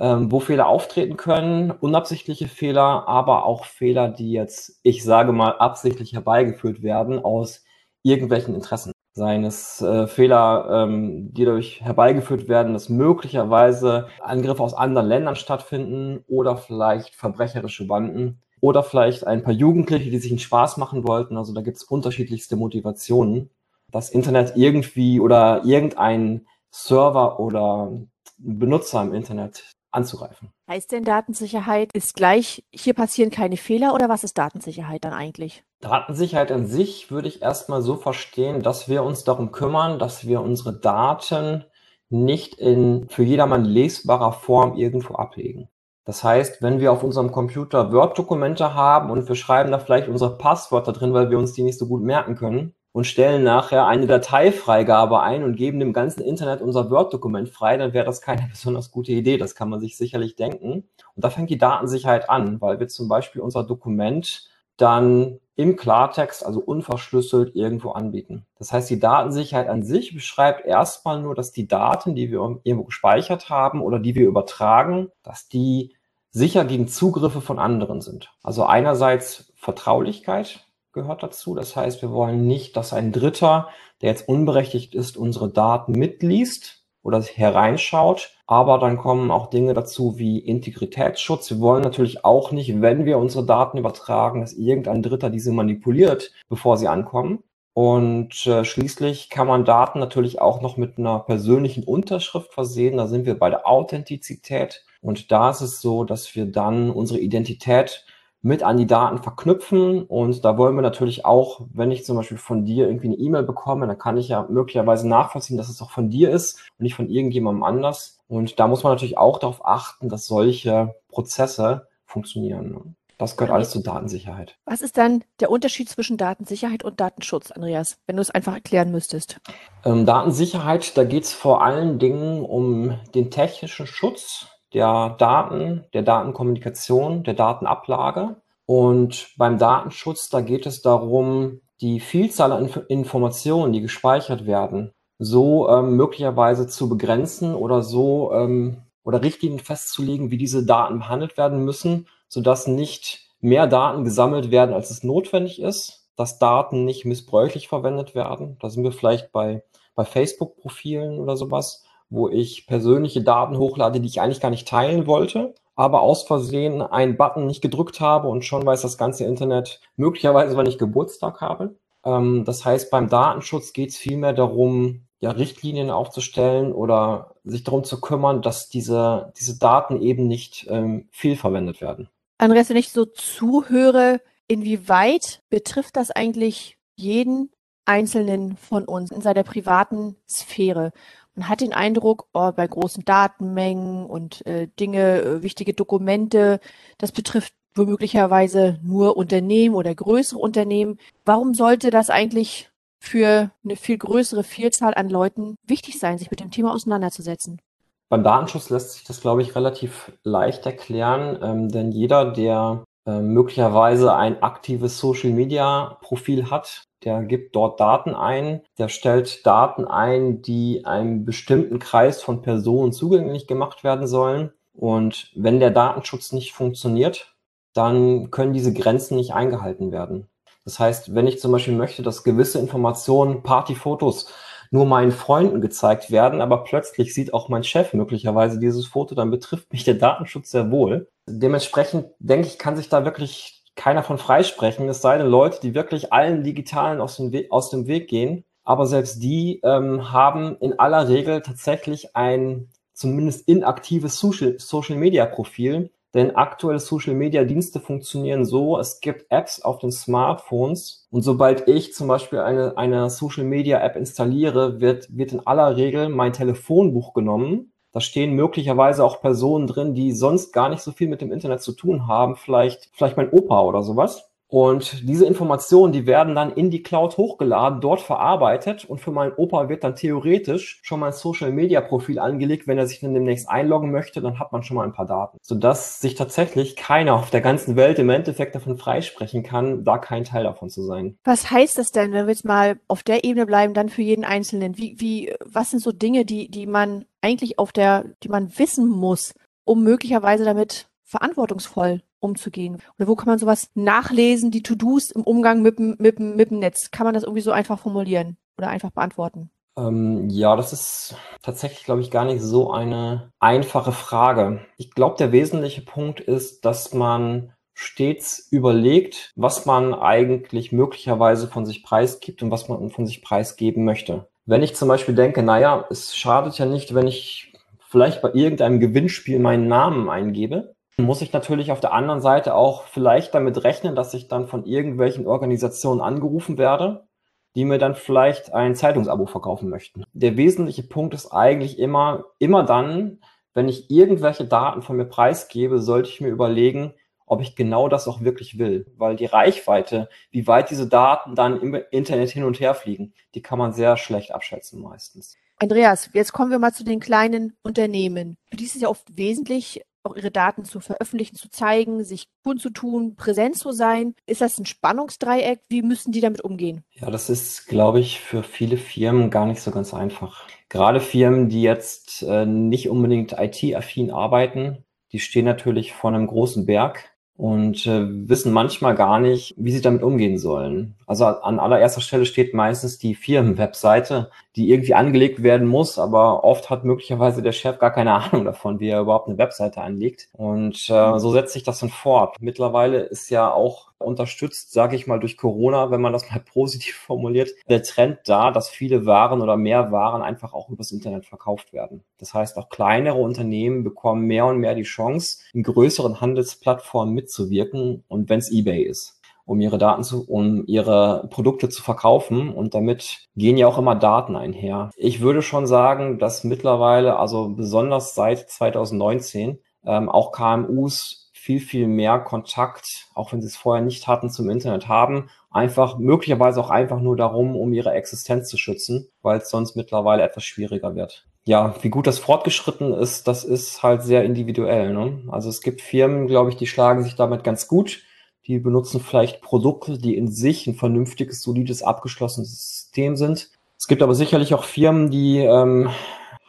ähm, 0.00 0.30
wo 0.30 0.40
Fehler 0.40 0.68
auftreten 0.68 1.16
können, 1.16 1.70
unabsichtliche 1.70 2.48
Fehler, 2.48 3.08
aber 3.08 3.44
auch 3.44 3.64
Fehler, 3.64 4.08
die 4.08 4.32
jetzt, 4.32 4.78
ich 4.82 5.02
sage 5.04 5.32
mal, 5.32 5.52
absichtlich 5.58 6.12
herbeigeführt 6.12 6.82
werden 6.82 7.18
aus 7.24 7.64
irgendwelchen 8.02 8.54
Interessen 8.54 8.92
seines 9.12 9.82
äh, 9.82 10.06
Fehler, 10.06 10.68
ähm, 10.70 11.34
die 11.34 11.44
dadurch 11.44 11.82
herbeigeführt 11.82 12.48
werden, 12.48 12.72
dass 12.72 12.88
möglicherweise 12.88 14.06
Angriffe 14.20 14.62
aus 14.62 14.74
anderen 14.74 15.08
Ländern 15.08 15.36
stattfinden 15.36 16.24
oder 16.28 16.56
vielleicht 16.56 17.16
verbrecherische 17.16 17.86
Banden 17.86 18.40
oder 18.60 18.82
vielleicht 18.82 19.26
ein 19.26 19.42
paar 19.42 19.52
Jugendliche, 19.52 20.10
die 20.10 20.18
sich 20.18 20.30
einen 20.30 20.38
Spaß 20.38 20.76
machen 20.76 21.06
wollten. 21.06 21.36
Also 21.36 21.52
da 21.52 21.60
gibt 21.60 21.76
es 21.76 21.84
unterschiedlichste 21.84 22.56
Motivationen. 22.56 23.50
Das 23.90 24.10
Internet 24.10 24.52
irgendwie 24.56 25.18
oder 25.20 25.62
irgendein 25.64 26.46
Server 26.70 27.40
oder 27.40 27.92
Benutzer 28.38 29.02
im 29.02 29.14
Internet 29.14 29.64
anzugreifen. 29.98 30.50
Heißt 30.68 30.90
denn 30.92 31.04
Datensicherheit 31.04 31.90
ist 31.92 32.14
gleich, 32.14 32.64
hier 32.72 32.94
passieren 32.94 33.30
keine 33.30 33.56
Fehler 33.56 33.94
oder 33.94 34.08
was 34.08 34.24
ist 34.24 34.38
Datensicherheit 34.38 35.04
dann 35.04 35.12
eigentlich? 35.12 35.62
Datensicherheit 35.80 36.50
an 36.50 36.66
sich 36.66 37.10
würde 37.10 37.28
ich 37.28 37.42
erstmal 37.42 37.82
so 37.82 37.96
verstehen, 37.96 38.62
dass 38.62 38.88
wir 38.88 39.02
uns 39.04 39.24
darum 39.24 39.52
kümmern, 39.52 39.98
dass 39.98 40.26
wir 40.26 40.40
unsere 40.40 40.78
Daten 40.78 41.64
nicht 42.08 42.54
in 42.54 43.08
für 43.08 43.22
jedermann 43.22 43.64
lesbarer 43.64 44.32
Form 44.32 44.76
irgendwo 44.76 45.14
ablegen. 45.14 45.68
Das 46.04 46.24
heißt, 46.24 46.62
wenn 46.62 46.80
wir 46.80 46.90
auf 46.90 47.02
unserem 47.02 47.30
Computer 47.32 47.92
Word-Dokumente 47.92 48.72
haben 48.72 49.10
und 49.10 49.28
wir 49.28 49.34
schreiben 49.34 49.70
da 49.70 49.78
vielleicht 49.78 50.08
unsere 50.08 50.38
Passwörter 50.38 50.94
drin, 50.94 51.12
weil 51.12 51.30
wir 51.30 51.38
uns 51.38 51.52
die 51.52 51.62
nicht 51.62 51.78
so 51.78 51.86
gut 51.86 52.02
merken 52.02 52.34
können 52.34 52.74
und 52.98 53.04
stellen 53.04 53.44
nachher 53.44 53.86
eine 53.86 54.08
Dateifreigabe 54.08 55.20
ein 55.20 55.44
und 55.44 55.54
geben 55.54 55.78
dem 55.78 55.92
ganzen 55.92 56.20
Internet 56.20 56.60
unser 56.60 56.90
Word-Dokument 56.90 57.48
frei, 57.48 57.76
dann 57.76 57.92
wäre 57.92 58.04
das 58.04 58.20
keine 58.20 58.48
besonders 58.50 58.90
gute 58.90 59.12
Idee. 59.12 59.38
Das 59.38 59.54
kann 59.54 59.68
man 59.68 59.78
sich 59.78 59.96
sicherlich 59.96 60.34
denken. 60.34 60.82
Und 61.14 61.24
da 61.24 61.30
fängt 61.30 61.48
die 61.48 61.58
Datensicherheit 61.58 62.28
an, 62.28 62.60
weil 62.60 62.80
wir 62.80 62.88
zum 62.88 63.06
Beispiel 63.06 63.40
unser 63.40 63.62
Dokument 63.62 64.50
dann 64.78 65.38
im 65.54 65.76
Klartext, 65.76 66.44
also 66.44 66.58
unverschlüsselt, 66.58 67.54
irgendwo 67.54 67.90
anbieten. 67.90 68.46
Das 68.58 68.72
heißt, 68.72 68.90
die 68.90 68.98
Datensicherheit 68.98 69.68
an 69.68 69.84
sich 69.84 70.12
beschreibt 70.12 70.66
erstmal 70.66 71.22
nur, 71.22 71.36
dass 71.36 71.52
die 71.52 71.68
Daten, 71.68 72.16
die 72.16 72.32
wir 72.32 72.40
irgendwo 72.64 72.86
gespeichert 72.86 73.48
haben 73.48 73.80
oder 73.80 74.00
die 74.00 74.16
wir 74.16 74.26
übertragen, 74.26 75.12
dass 75.22 75.48
die 75.48 75.94
sicher 76.32 76.64
gegen 76.64 76.88
Zugriffe 76.88 77.42
von 77.42 77.60
anderen 77.60 78.00
sind. 78.00 78.32
Also 78.42 78.64
einerseits 78.64 79.52
Vertraulichkeit 79.54 80.67
gehört 80.98 81.22
dazu. 81.22 81.54
Das 81.54 81.76
heißt, 81.76 82.02
wir 82.02 82.12
wollen 82.12 82.46
nicht, 82.46 82.76
dass 82.76 82.92
ein 82.92 83.12
Dritter, 83.12 83.68
der 84.02 84.10
jetzt 84.10 84.28
unberechtigt 84.28 84.94
ist, 84.94 85.16
unsere 85.16 85.48
Daten 85.48 85.92
mitliest 85.92 86.84
oder 87.02 87.22
hereinschaut. 87.22 88.32
Aber 88.46 88.78
dann 88.78 88.98
kommen 88.98 89.30
auch 89.30 89.50
Dinge 89.50 89.74
dazu 89.74 90.18
wie 90.18 90.38
Integritätsschutz. 90.38 91.50
Wir 91.50 91.60
wollen 91.60 91.82
natürlich 91.82 92.24
auch 92.24 92.52
nicht, 92.52 92.80
wenn 92.80 93.04
wir 93.04 93.18
unsere 93.18 93.44
Daten 93.44 93.78
übertragen, 93.78 94.40
dass 94.40 94.52
irgendein 94.52 95.02
Dritter 95.02 95.30
diese 95.30 95.52
manipuliert, 95.52 96.32
bevor 96.48 96.76
sie 96.76 96.88
ankommen. 96.88 97.42
Und 97.74 98.44
äh, 98.46 98.64
schließlich 98.64 99.30
kann 99.30 99.46
man 99.46 99.64
Daten 99.64 100.00
natürlich 100.00 100.40
auch 100.40 100.60
noch 100.60 100.76
mit 100.76 100.98
einer 100.98 101.20
persönlichen 101.20 101.84
Unterschrift 101.84 102.52
versehen. 102.52 102.96
Da 102.96 103.06
sind 103.06 103.24
wir 103.24 103.38
bei 103.38 103.50
der 103.50 103.68
Authentizität. 103.68 104.84
Und 105.00 105.30
da 105.30 105.50
ist 105.50 105.60
es 105.60 105.80
so, 105.80 106.02
dass 106.02 106.34
wir 106.34 106.46
dann 106.46 106.90
unsere 106.90 107.20
Identität 107.20 108.04
mit 108.48 108.62
an 108.62 108.78
die 108.78 108.86
Daten 108.86 109.18
verknüpfen. 109.18 110.02
Und 110.04 110.44
da 110.44 110.56
wollen 110.56 110.74
wir 110.74 110.82
natürlich 110.82 111.26
auch, 111.26 111.60
wenn 111.72 111.90
ich 111.90 112.06
zum 112.06 112.16
Beispiel 112.16 112.38
von 112.38 112.64
dir 112.64 112.88
irgendwie 112.88 113.08
eine 113.08 113.16
E-Mail 113.16 113.42
bekomme, 113.42 113.86
dann 113.86 113.98
kann 113.98 114.16
ich 114.16 114.28
ja 114.28 114.46
möglicherweise 114.48 115.06
nachvollziehen, 115.06 115.58
dass 115.58 115.68
es 115.68 115.82
auch 115.82 115.90
von 115.90 116.08
dir 116.08 116.30
ist 116.30 116.58
und 116.78 116.84
nicht 116.84 116.94
von 116.94 117.10
irgendjemandem 117.10 117.62
anders. 117.62 118.18
Und 118.26 118.58
da 118.58 118.66
muss 118.66 118.82
man 118.82 118.92
natürlich 118.94 119.18
auch 119.18 119.38
darauf 119.38 119.64
achten, 119.64 120.08
dass 120.08 120.26
solche 120.26 120.94
Prozesse 121.08 121.88
funktionieren. 122.06 122.96
Das 123.18 123.36
gehört 123.36 123.52
alles 123.52 123.70
zur 123.70 123.82
Datensicherheit. 123.82 124.56
Was 124.64 124.80
ist 124.80 124.96
dann 124.96 125.24
der 125.40 125.50
Unterschied 125.50 125.88
zwischen 125.88 126.16
Datensicherheit 126.16 126.84
und 126.84 127.00
Datenschutz, 127.00 127.50
Andreas, 127.50 127.98
wenn 128.06 128.16
du 128.16 128.22
es 128.22 128.30
einfach 128.30 128.54
erklären 128.54 128.92
müsstest? 128.92 129.40
Ähm, 129.84 130.06
Datensicherheit, 130.06 130.96
da 130.96 131.04
geht 131.04 131.24
es 131.24 131.32
vor 131.32 131.62
allen 131.62 131.98
Dingen 131.98 132.44
um 132.44 132.98
den 133.14 133.30
technischen 133.30 133.86
Schutz 133.88 134.46
der 134.74 135.16
Daten, 135.18 135.84
der 135.92 136.02
Datenkommunikation, 136.02 137.22
der 137.24 137.34
Datenablage. 137.34 138.36
Und 138.66 139.30
beim 139.36 139.58
Datenschutz, 139.58 140.28
da 140.28 140.40
geht 140.40 140.66
es 140.66 140.82
darum, 140.82 141.60
die 141.80 142.00
Vielzahl 142.00 142.52
an 142.52 142.68
Informationen, 142.88 143.72
die 143.72 143.80
gespeichert 143.80 144.46
werden, 144.46 144.92
so 145.18 145.68
ähm, 145.68 145.96
möglicherweise 145.96 146.66
zu 146.66 146.88
begrenzen 146.88 147.54
oder 147.54 147.82
so 147.82 148.32
ähm, 148.32 148.82
oder 149.04 149.22
Richtlinien 149.22 149.60
festzulegen, 149.60 150.30
wie 150.30 150.38
diese 150.38 150.66
Daten 150.66 150.98
behandelt 150.98 151.36
werden 151.36 151.64
müssen, 151.64 152.06
sodass 152.28 152.66
nicht 152.66 153.28
mehr 153.40 153.66
Daten 153.66 154.04
gesammelt 154.04 154.50
werden, 154.50 154.74
als 154.74 154.90
es 154.90 155.02
notwendig 155.02 155.62
ist, 155.62 156.08
dass 156.16 156.38
Daten 156.38 156.84
nicht 156.84 157.04
missbräuchlich 157.04 157.68
verwendet 157.68 158.14
werden. 158.14 158.58
Da 158.60 158.68
sind 158.68 158.82
wir 158.82 158.92
vielleicht 158.92 159.32
bei, 159.32 159.62
bei 159.94 160.04
Facebook-Profilen 160.04 161.18
oder 161.20 161.36
sowas 161.36 161.84
wo 162.10 162.28
ich 162.28 162.66
persönliche 162.66 163.22
Daten 163.22 163.58
hochlade, 163.58 164.00
die 164.00 164.08
ich 164.08 164.20
eigentlich 164.20 164.40
gar 164.40 164.50
nicht 164.50 164.68
teilen 164.68 165.06
wollte, 165.06 165.54
aber 165.76 166.00
aus 166.00 166.24
Versehen 166.24 166.82
einen 166.82 167.16
Button 167.16 167.46
nicht 167.46 167.62
gedrückt 167.62 168.00
habe 168.00 168.28
und 168.28 168.44
schon 168.44 168.66
weiß 168.66 168.82
das 168.82 168.98
ganze 168.98 169.24
Internet 169.24 169.80
möglicherweise, 169.96 170.56
wann 170.56 170.66
ich 170.66 170.78
Geburtstag 170.78 171.40
habe. 171.40 171.76
Ähm, 172.04 172.44
das 172.44 172.64
heißt, 172.64 172.90
beim 172.90 173.08
Datenschutz 173.08 173.72
geht 173.72 173.90
es 173.90 173.96
vielmehr 173.96 174.32
darum, 174.32 175.06
ja, 175.20 175.30
Richtlinien 175.30 175.90
aufzustellen 175.90 176.72
oder 176.72 177.34
sich 177.44 177.64
darum 177.64 177.84
zu 177.84 178.00
kümmern, 178.00 178.42
dass 178.42 178.68
diese, 178.68 179.32
diese 179.38 179.58
Daten 179.58 180.00
eben 180.00 180.28
nicht 180.28 180.66
ähm, 180.70 181.08
viel 181.10 181.36
verwendet 181.36 181.80
werden. 181.80 182.08
Andreas, 182.38 182.68
wenn 182.70 182.76
ich 182.76 182.92
so 182.92 183.04
zuhöre, 183.04 184.20
inwieweit 184.46 185.42
betrifft 185.50 185.96
das 185.96 186.10
eigentlich 186.10 186.78
jeden 186.94 187.50
Einzelnen 187.84 188.56
von 188.56 188.84
uns 188.84 189.10
in 189.10 189.20
seiner 189.20 189.42
privaten 189.42 190.16
Sphäre? 190.28 190.92
Man 191.38 191.48
hat 191.48 191.60
den 191.60 191.72
Eindruck, 191.72 192.26
oh, 192.32 192.50
bei 192.50 192.66
großen 192.66 193.04
Datenmengen 193.04 194.06
und 194.06 194.44
äh, 194.44 194.66
Dinge, 194.80 195.20
äh, 195.22 195.42
wichtige 195.44 195.72
Dokumente, 195.72 196.58
das 196.98 197.12
betrifft 197.12 197.54
womöglicherweise 197.76 198.80
nur 198.82 199.16
Unternehmen 199.16 199.76
oder 199.76 199.94
größere 199.94 200.40
Unternehmen. 200.40 200.98
Warum 201.24 201.54
sollte 201.54 201.90
das 201.90 202.10
eigentlich 202.10 202.72
für 202.98 203.52
eine 203.62 203.76
viel 203.76 203.98
größere 203.98 204.42
Vielzahl 204.42 204.94
an 204.94 205.08
Leuten 205.08 205.54
wichtig 205.64 206.00
sein, 206.00 206.18
sich 206.18 206.32
mit 206.32 206.40
dem 206.40 206.50
Thema 206.50 206.74
auseinanderzusetzen? 206.74 207.60
Beim 208.08 208.24
Datenschutz 208.24 208.68
lässt 208.70 208.94
sich 208.94 209.04
das, 209.04 209.20
glaube 209.20 209.42
ich, 209.42 209.54
relativ 209.54 210.10
leicht 210.24 210.66
erklären, 210.66 211.38
ähm, 211.40 211.68
denn 211.68 211.92
jeder, 211.92 212.32
der 212.32 212.82
äh, 213.06 213.20
möglicherweise 213.20 214.12
ein 214.12 214.42
aktives 214.42 214.98
Social-Media-Profil 214.98 216.50
hat, 216.50 216.82
der 217.04 217.22
gibt 217.22 217.54
dort 217.54 217.80
Daten 217.80 218.14
ein, 218.14 218.62
der 218.78 218.88
stellt 218.88 219.46
Daten 219.46 219.84
ein, 219.86 220.42
die 220.42 220.84
einem 220.84 221.24
bestimmten 221.24 221.78
Kreis 221.78 222.22
von 222.22 222.42
Personen 222.42 222.92
zugänglich 222.92 223.46
gemacht 223.46 223.84
werden 223.84 224.06
sollen. 224.06 224.52
Und 224.72 225.32
wenn 225.34 225.60
der 225.60 225.70
Datenschutz 225.70 226.32
nicht 226.32 226.52
funktioniert, 226.52 227.34
dann 227.74 228.30
können 228.30 228.52
diese 228.52 228.72
Grenzen 228.72 229.16
nicht 229.16 229.32
eingehalten 229.32 229.92
werden. 229.92 230.28
Das 230.64 230.78
heißt, 230.78 231.14
wenn 231.14 231.26
ich 231.26 231.40
zum 231.40 231.52
Beispiel 231.52 231.74
möchte, 231.74 232.02
dass 232.02 232.24
gewisse 232.24 232.58
Informationen, 232.58 233.42
Partyfotos 233.42 234.32
nur 234.70 234.84
meinen 234.84 235.12
Freunden 235.12 235.60
gezeigt 235.60 236.10
werden, 236.10 236.40
aber 236.40 236.64
plötzlich 236.64 237.14
sieht 237.14 237.32
auch 237.32 237.48
mein 237.48 237.64
Chef 237.64 237.94
möglicherweise 237.94 238.58
dieses 238.58 238.86
Foto, 238.86 239.14
dann 239.14 239.30
betrifft 239.30 239.72
mich 239.72 239.84
der 239.84 239.94
Datenschutz 239.94 240.50
sehr 240.50 240.70
wohl. 240.70 241.08
Dementsprechend 241.26 242.06
denke 242.18 242.48
ich, 242.48 242.58
kann 242.58 242.76
sich 242.76 242.88
da 242.88 243.04
wirklich 243.04 243.57
keiner 243.78 244.02
von 244.02 244.18
freisprechen, 244.18 244.88
es 244.88 245.00
sei 245.00 245.16
denn 245.16 245.28
Leute, 245.28 245.60
die 245.62 245.74
wirklich 245.74 246.12
allen 246.12 246.42
Digitalen 246.42 247.00
aus 247.00 247.16
dem, 247.16 247.32
Weg, 247.32 247.50
aus 247.50 247.70
dem 247.70 247.86
Weg 247.86 248.08
gehen. 248.08 248.44
Aber 248.64 248.84
selbst 248.86 249.22
die 249.22 249.60
ähm, 249.62 250.12
haben 250.12 250.56
in 250.60 250.78
aller 250.78 251.08
Regel 251.08 251.40
tatsächlich 251.40 252.14
ein 252.14 252.68
zumindest 252.92 253.48
inaktives 253.48 254.18
Social-Media-Profil. 254.18 255.90
Denn 256.12 256.36
aktuelle 256.36 256.80
Social-Media-Dienste 256.80 257.80
funktionieren 257.80 258.44
so, 258.44 258.78
es 258.78 259.00
gibt 259.00 259.26
Apps 259.30 259.62
auf 259.62 259.78
den 259.78 259.92
Smartphones 259.92 261.06
und 261.10 261.22
sobald 261.22 261.68
ich 261.68 261.94
zum 261.94 262.08
Beispiel 262.08 262.40
eine, 262.40 262.76
eine 262.78 263.10
Social-Media-App 263.10 263.94
installiere, 263.94 264.80
wird, 264.80 265.16
wird 265.16 265.32
in 265.32 265.46
aller 265.46 265.76
Regel 265.76 266.08
mein 266.08 266.32
Telefonbuch 266.32 267.12
genommen 267.12 267.72
da 267.92 268.00
stehen 268.00 268.34
möglicherweise 268.34 269.04
auch 269.04 269.20
Personen 269.20 269.66
drin, 269.66 269.94
die 269.94 270.12
sonst 270.12 270.52
gar 270.52 270.68
nicht 270.68 270.82
so 270.82 270.92
viel 270.92 271.08
mit 271.08 271.20
dem 271.20 271.32
Internet 271.32 271.62
zu 271.62 271.72
tun 271.72 272.06
haben. 272.06 272.36
Vielleicht, 272.36 272.90
vielleicht 272.92 273.16
mein 273.16 273.30
Opa 273.30 273.62
oder 273.62 273.82
sowas. 273.82 274.27
Und 274.50 275.06
diese 275.06 275.26
Informationen, 275.26 275.92
die 275.92 276.06
werden 276.06 276.34
dann 276.34 276.52
in 276.52 276.70
die 276.70 276.82
Cloud 276.82 277.18
hochgeladen, 277.18 277.82
dort 277.82 278.00
verarbeitet 278.00 278.86
und 278.86 278.98
für 278.98 279.10
meinen 279.10 279.34
Opa 279.36 279.68
wird 279.68 279.84
dann 279.84 279.94
theoretisch 279.94 280.80
schon 280.82 281.00
mal 281.00 281.08
ein 281.08 281.12
Social 281.12 281.52
Media 281.52 281.82
Profil 281.82 282.18
angelegt. 282.18 282.66
Wenn 282.66 282.78
er 282.78 282.86
sich 282.86 283.00
dann 283.00 283.12
demnächst 283.12 283.48
einloggen 283.48 283.90
möchte, 283.90 284.22
dann 284.22 284.38
hat 284.38 284.52
man 284.52 284.62
schon 284.62 284.76
mal 284.76 284.84
ein 284.84 284.94
paar 284.94 285.06
Daten. 285.06 285.36
Sodass 285.42 286.00
sich 286.00 286.14
tatsächlich 286.14 286.76
keiner 286.76 287.14
auf 287.14 287.28
der 287.28 287.42
ganzen 287.42 287.76
Welt 287.76 287.98
im 287.98 288.08
Endeffekt 288.08 288.54
davon 288.54 288.78
freisprechen 288.78 289.42
kann, 289.42 289.84
da 289.84 289.98
kein 289.98 290.24
Teil 290.24 290.44
davon 290.44 290.70
zu 290.70 290.82
sein. 290.82 291.18
Was 291.24 291.50
heißt 291.50 291.76
das 291.76 291.92
denn, 291.92 292.12
wenn 292.12 292.26
wir 292.26 292.32
jetzt 292.32 292.46
mal 292.46 292.80
auf 292.88 293.02
der 293.02 293.24
Ebene 293.24 293.44
bleiben, 293.44 293.74
dann 293.74 293.90
für 293.90 294.02
jeden 294.02 294.24
Einzelnen? 294.24 294.78
Wie, 294.78 294.98
wie, 294.98 295.34
was 295.44 295.70
sind 295.70 295.80
so 295.80 295.92
Dinge, 295.92 296.24
die, 296.24 296.50
die 296.50 296.66
man 296.66 297.04
eigentlich 297.20 297.58
auf 297.58 297.72
der, 297.72 298.06
die 298.22 298.30
man 298.30 298.58
wissen 298.58 298.88
muss, 298.88 299.34
um 299.64 299.82
möglicherweise 299.82 300.46
damit 300.46 300.88
verantwortungsvoll 301.08 302.02
umzugehen? 302.20 302.82
Oder 302.98 303.08
wo 303.08 303.16
kann 303.16 303.26
man 303.26 303.38
sowas 303.38 303.70
nachlesen, 303.74 304.50
die 304.50 304.62
To-Dos 304.62 305.10
im 305.10 305.22
Umgang 305.22 305.62
mit, 305.62 305.80
mit, 305.80 306.20
mit 306.20 306.50
dem 306.50 306.58
Netz? 306.58 306.90
Kann 306.90 307.04
man 307.04 307.14
das 307.14 307.24
irgendwie 307.24 307.42
so 307.42 307.50
einfach 307.50 307.78
formulieren 307.78 308.36
oder 308.58 308.68
einfach 308.68 308.90
beantworten? 308.90 309.50
Ähm, 309.76 310.28
ja, 310.28 310.54
das 310.54 310.72
ist 310.72 311.16
tatsächlich, 311.42 311.84
glaube 311.84 312.02
ich, 312.02 312.10
gar 312.10 312.24
nicht 312.24 312.42
so 312.42 312.72
eine 312.72 313.32
einfache 313.38 313.92
Frage. 313.92 314.60
Ich 314.76 314.90
glaube, 314.90 315.16
der 315.16 315.32
wesentliche 315.32 315.82
Punkt 315.82 316.20
ist, 316.20 316.64
dass 316.64 316.92
man 316.92 317.52
stets 317.72 318.48
überlegt, 318.50 319.32
was 319.36 319.64
man 319.64 319.94
eigentlich 319.94 320.72
möglicherweise 320.72 321.46
von 321.46 321.64
sich 321.64 321.84
preisgibt 321.84 322.42
und 322.42 322.50
was 322.50 322.68
man 322.68 322.90
von 322.90 323.06
sich 323.06 323.22
preisgeben 323.22 323.84
möchte. 323.84 324.28
Wenn 324.46 324.64
ich 324.64 324.74
zum 324.74 324.88
Beispiel 324.88 325.14
denke, 325.14 325.42
naja, 325.42 325.86
es 325.88 326.16
schadet 326.16 326.58
ja 326.58 326.66
nicht, 326.66 326.94
wenn 326.94 327.06
ich 327.06 327.52
vielleicht 327.88 328.20
bei 328.20 328.32
irgendeinem 328.34 328.80
Gewinnspiel 328.80 329.38
meinen 329.38 329.68
Namen 329.68 330.10
eingebe, 330.10 330.74
muss 330.98 331.22
ich 331.22 331.32
natürlich 331.32 331.70
auf 331.72 331.80
der 331.80 331.92
anderen 331.92 332.20
Seite 332.20 332.54
auch 332.54 332.84
vielleicht 332.84 333.34
damit 333.34 333.62
rechnen, 333.64 333.94
dass 333.94 334.14
ich 334.14 334.28
dann 334.28 334.48
von 334.48 334.64
irgendwelchen 334.66 335.26
Organisationen 335.26 336.00
angerufen 336.00 336.58
werde, 336.58 337.06
die 337.54 337.64
mir 337.64 337.78
dann 337.78 337.94
vielleicht 337.94 338.52
ein 338.52 338.74
Zeitungsabo 338.74 339.26
verkaufen 339.26 339.68
möchten. 339.68 340.04
Der 340.12 340.36
wesentliche 340.36 340.82
Punkt 340.82 341.14
ist 341.14 341.32
eigentlich 341.32 341.78
immer, 341.78 342.24
immer 342.38 342.64
dann, 342.64 343.20
wenn 343.54 343.68
ich 343.68 343.90
irgendwelche 343.90 344.44
Daten 344.44 344.82
von 344.82 344.96
mir 344.96 345.06
preisgebe, 345.06 345.80
sollte 345.80 346.10
ich 346.10 346.20
mir 346.20 346.28
überlegen, 346.28 346.94
ob 347.26 347.40
ich 347.40 347.56
genau 347.56 347.88
das 347.88 348.08
auch 348.08 348.20
wirklich 348.20 348.58
will. 348.58 348.86
Weil 348.96 349.16
die 349.16 349.26
Reichweite, 349.26 350.08
wie 350.30 350.46
weit 350.46 350.70
diese 350.70 350.88
Daten 350.88 351.34
dann 351.34 351.60
im 351.60 351.74
Internet 351.90 352.30
hin 352.30 352.44
und 352.44 352.60
her 352.60 352.74
fliegen, 352.74 353.14
die 353.34 353.42
kann 353.42 353.58
man 353.58 353.72
sehr 353.72 353.96
schlecht 353.96 354.32
abschätzen 354.32 354.80
meistens. 354.82 355.36
Andreas, 355.60 356.10
jetzt 356.12 356.32
kommen 356.32 356.52
wir 356.52 356.60
mal 356.60 356.72
zu 356.72 356.84
den 356.84 357.00
kleinen 357.00 357.56
Unternehmen. 357.62 358.36
Für 358.48 358.56
die 358.56 358.64
ist 358.64 358.76
es 358.76 358.82
ja 358.82 358.88
oft 358.88 359.16
wesentlich, 359.16 359.82
auch 360.02 360.16
ihre 360.16 360.30
Daten 360.30 360.64
zu 360.64 360.80
veröffentlichen, 360.80 361.36
zu 361.36 361.50
zeigen, 361.50 362.04
sich 362.04 362.28
kundzutun, 362.44 363.16
präsent 363.16 363.56
zu 363.56 363.72
sein. 363.72 364.14
Ist 364.26 364.40
das 364.40 364.58
ein 364.58 364.66
Spannungsdreieck? 364.66 365.60
Wie 365.68 365.82
müssen 365.82 366.12
die 366.12 366.20
damit 366.20 366.40
umgehen? 366.42 366.84
Ja, 366.92 367.10
das 367.10 367.30
ist, 367.30 367.66
glaube 367.66 368.00
ich, 368.00 368.20
für 368.20 368.42
viele 368.42 368.76
Firmen 368.76 369.30
gar 369.30 369.46
nicht 369.46 369.60
so 369.60 369.70
ganz 369.70 369.94
einfach. 369.94 370.46
Gerade 370.68 371.00
Firmen, 371.00 371.48
die 371.48 371.62
jetzt 371.62 372.22
äh, 372.22 372.46
nicht 372.46 372.88
unbedingt 372.88 373.32
IT-affin 373.32 374.10
arbeiten, 374.10 374.84
die 375.12 375.20
stehen 375.20 375.44
natürlich 375.44 375.92
vor 375.92 376.10
einem 376.10 376.26
großen 376.26 376.66
Berg 376.66 377.10
und 377.38 377.86
äh, 377.86 378.04
wissen 378.28 378.52
manchmal 378.52 378.96
gar 378.96 379.20
nicht, 379.20 379.54
wie 379.56 379.70
sie 379.70 379.80
damit 379.80 380.02
umgehen 380.02 380.38
sollen. 380.38 380.96
Also 381.06 381.24
an 381.24 381.60
allererster 381.60 382.00
Stelle 382.00 382.26
steht 382.26 382.52
meistens 382.52 382.98
die 382.98 383.14
Firmenwebseite, 383.14 384.30
die 384.56 384.70
irgendwie 384.72 384.94
angelegt 384.94 385.44
werden 385.44 385.68
muss, 385.68 386.00
aber 386.00 386.42
oft 386.42 386.68
hat 386.68 386.84
möglicherweise 386.84 387.40
der 387.40 387.52
Chef 387.52 387.78
gar 387.78 387.92
keine 387.92 388.12
Ahnung 388.14 388.44
davon, 388.44 388.80
wie 388.80 388.88
er 388.88 389.00
überhaupt 389.00 389.28
eine 389.28 389.38
Webseite 389.38 389.80
anlegt. 389.80 390.28
Und 390.32 390.90
äh, 390.90 391.18
so 391.20 391.30
setzt 391.30 391.52
sich 391.52 391.62
das 391.62 391.78
dann 391.78 391.90
fort. 391.90 392.34
Mittlerweile 392.40 392.98
ist 393.02 393.30
ja 393.30 393.52
auch 393.52 393.92
unterstützt, 393.98 394.72
sage 394.72 394.96
ich 394.96 395.06
mal, 395.06 395.20
durch 395.20 395.36
Corona, 395.36 395.90
wenn 395.90 396.00
man 396.00 396.12
das 396.12 396.30
mal 396.30 396.40
positiv 396.52 396.96
formuliert, 396.96 397.50
der 397.68 397.82
Trend 397.82 398.20
da, 398.26 398.50
dass 398.50 398.68
viele 398.68 399.06
Waren 399.06 399.40
oder 399.40 399.56
mehr 399.56 399.92
Waren 399.92 400.22
einfach 400.22 400.52
auch 400.52 400.68
übers 400.70 400.92
Internet 400.92 401.26
verkauft 401.26 401.72
werden. 401.72 402.04
Das 402.18 402.34
heißt, 402.34 402.56
auch 402.56 402.68
kleinere 402.68 403.18
Unternehmen 403.18 403.84
bekommen 403.84 404.26
mehr 404.26 404.46
und 404.46 404.58
mehr 404.58 404.74
die 404.74 404.82
Chance, 404.82 405.38
in 405.52 405.62
größeren 405.62 406.20
Handelsplattformen 406.20 407.14
mitzuwirken 407.14 408.04
und 408.08 408.28
wenn 408.28 408.38
es 408.38 408.50
eBay 408.50 408.82
ist 408.82 409.18
um 409.48 409.62
ihre 409.62 409.78
Daten 409.78 410.04
zu, 410.04 410.28
um 410.28 410.64
ihre 410.66 411.26
Produkte 411.30 411.70
zu 411.70 411.82
verkaufen. 411.82 412.52
Und 412.52 412.74
damit 412.74 413.24
gehen 413.34 413.56
ja 413.56 413.66
auch 413.66 413.78
immer 413.78 413.94
Daten 413.94 414.36
einher. 414.36 414.90
Ich 414.94 415.22
würde 415.22 415.40
schon 415.40 415.66
sagen, 415.66 416.18
dass 416.18 416.44
mittlerweile, 416.44 417.18
also 417.18 417.48
besonders 417.48 418.14
seit 418.14 418.50
2019, 418.50 419.58
ähm, 419.86 420.10
auch 420.10 420.32
KMUs 420.32 421.17
viel, 421.48 421.60
viel 421.60 421.86
mehr 421.86 422.18
Kontakt, 422.18 423.06
auch 423.14 423.32
wenn 423.32 423.40
sie 423.40 423.46
es 423.46 423.56
vorher 423.56 423.82
nicht 423.82 424.06
hatten, 424.06 424.28
zum 424.28 424.50
Internet 424.50 424.86
haben. 424.86 425.30
Einfach, 425.50 425.96
möglicherweise 425.96 426.60
auch 426.60 426.68
einfach 426.68 427.00
nur 427.00 427.16
darum, 427.16 427.56
um 427.56 427.72
ihre 427.72 427.92
Existenz 427.92 428.50
zu 428.50 428.58
schützen, 428.58 429.08
weil 429.22 429.38
es 429.38 429.48
sonst 429.48 429.74
mittlerweile 429.74 430.22
etwas 430.22 430.44
schwieriger 430.44 430.94
wird. 430.94 431.26
Ja, 431.46 431.74
wie 431.80 431.88
gut 431.88 432.06
das 432.06 432.18
fortgeschritten 432.18 432.92
ist, 432.92 433.28
das 433.28 433.44
ist 433.44 433.82
halt 433.82 434.02
sehr 434.02 434.24
individuell. 434.24 434.92
Ne? 434.92 435.22
Also 435.28 435.48
es 435.48 435.62
gibt 435.62 435.80
Firmen, 435.80 436.26
glaube 436.26 436.50
ich, 436.50 436.56
die 436.56 436.66
schlagen 436.66 437.02
sich 437.02 437.14
damit 437.14 437.44
ganz 437.44 437.66
gut. 437.66 438.02
Die 438.46 438.58
benutzen 438.58 439.00
vielleicht 439.00 439.40
Produkte, 439.40 439.96
die 439.96 440.18
in 440.18 440.28
sich 440.28 440.66
ein 440.66 440.74
vernünftiges, 440.74 441.40
solides, 441.40 441.82
abgeschlossenes 441.82 442.50
System 442.50 443.16
sind. 443.16 443.48
Es 443.78 443.86
gibt 443.86 444.02
aber 444.02 444.14
sicherlich 444.14 444.52
auch 444.52 444.64
Firmen, 444.64 445.08
die 445.08 445.38
ähm, 445.38 445.88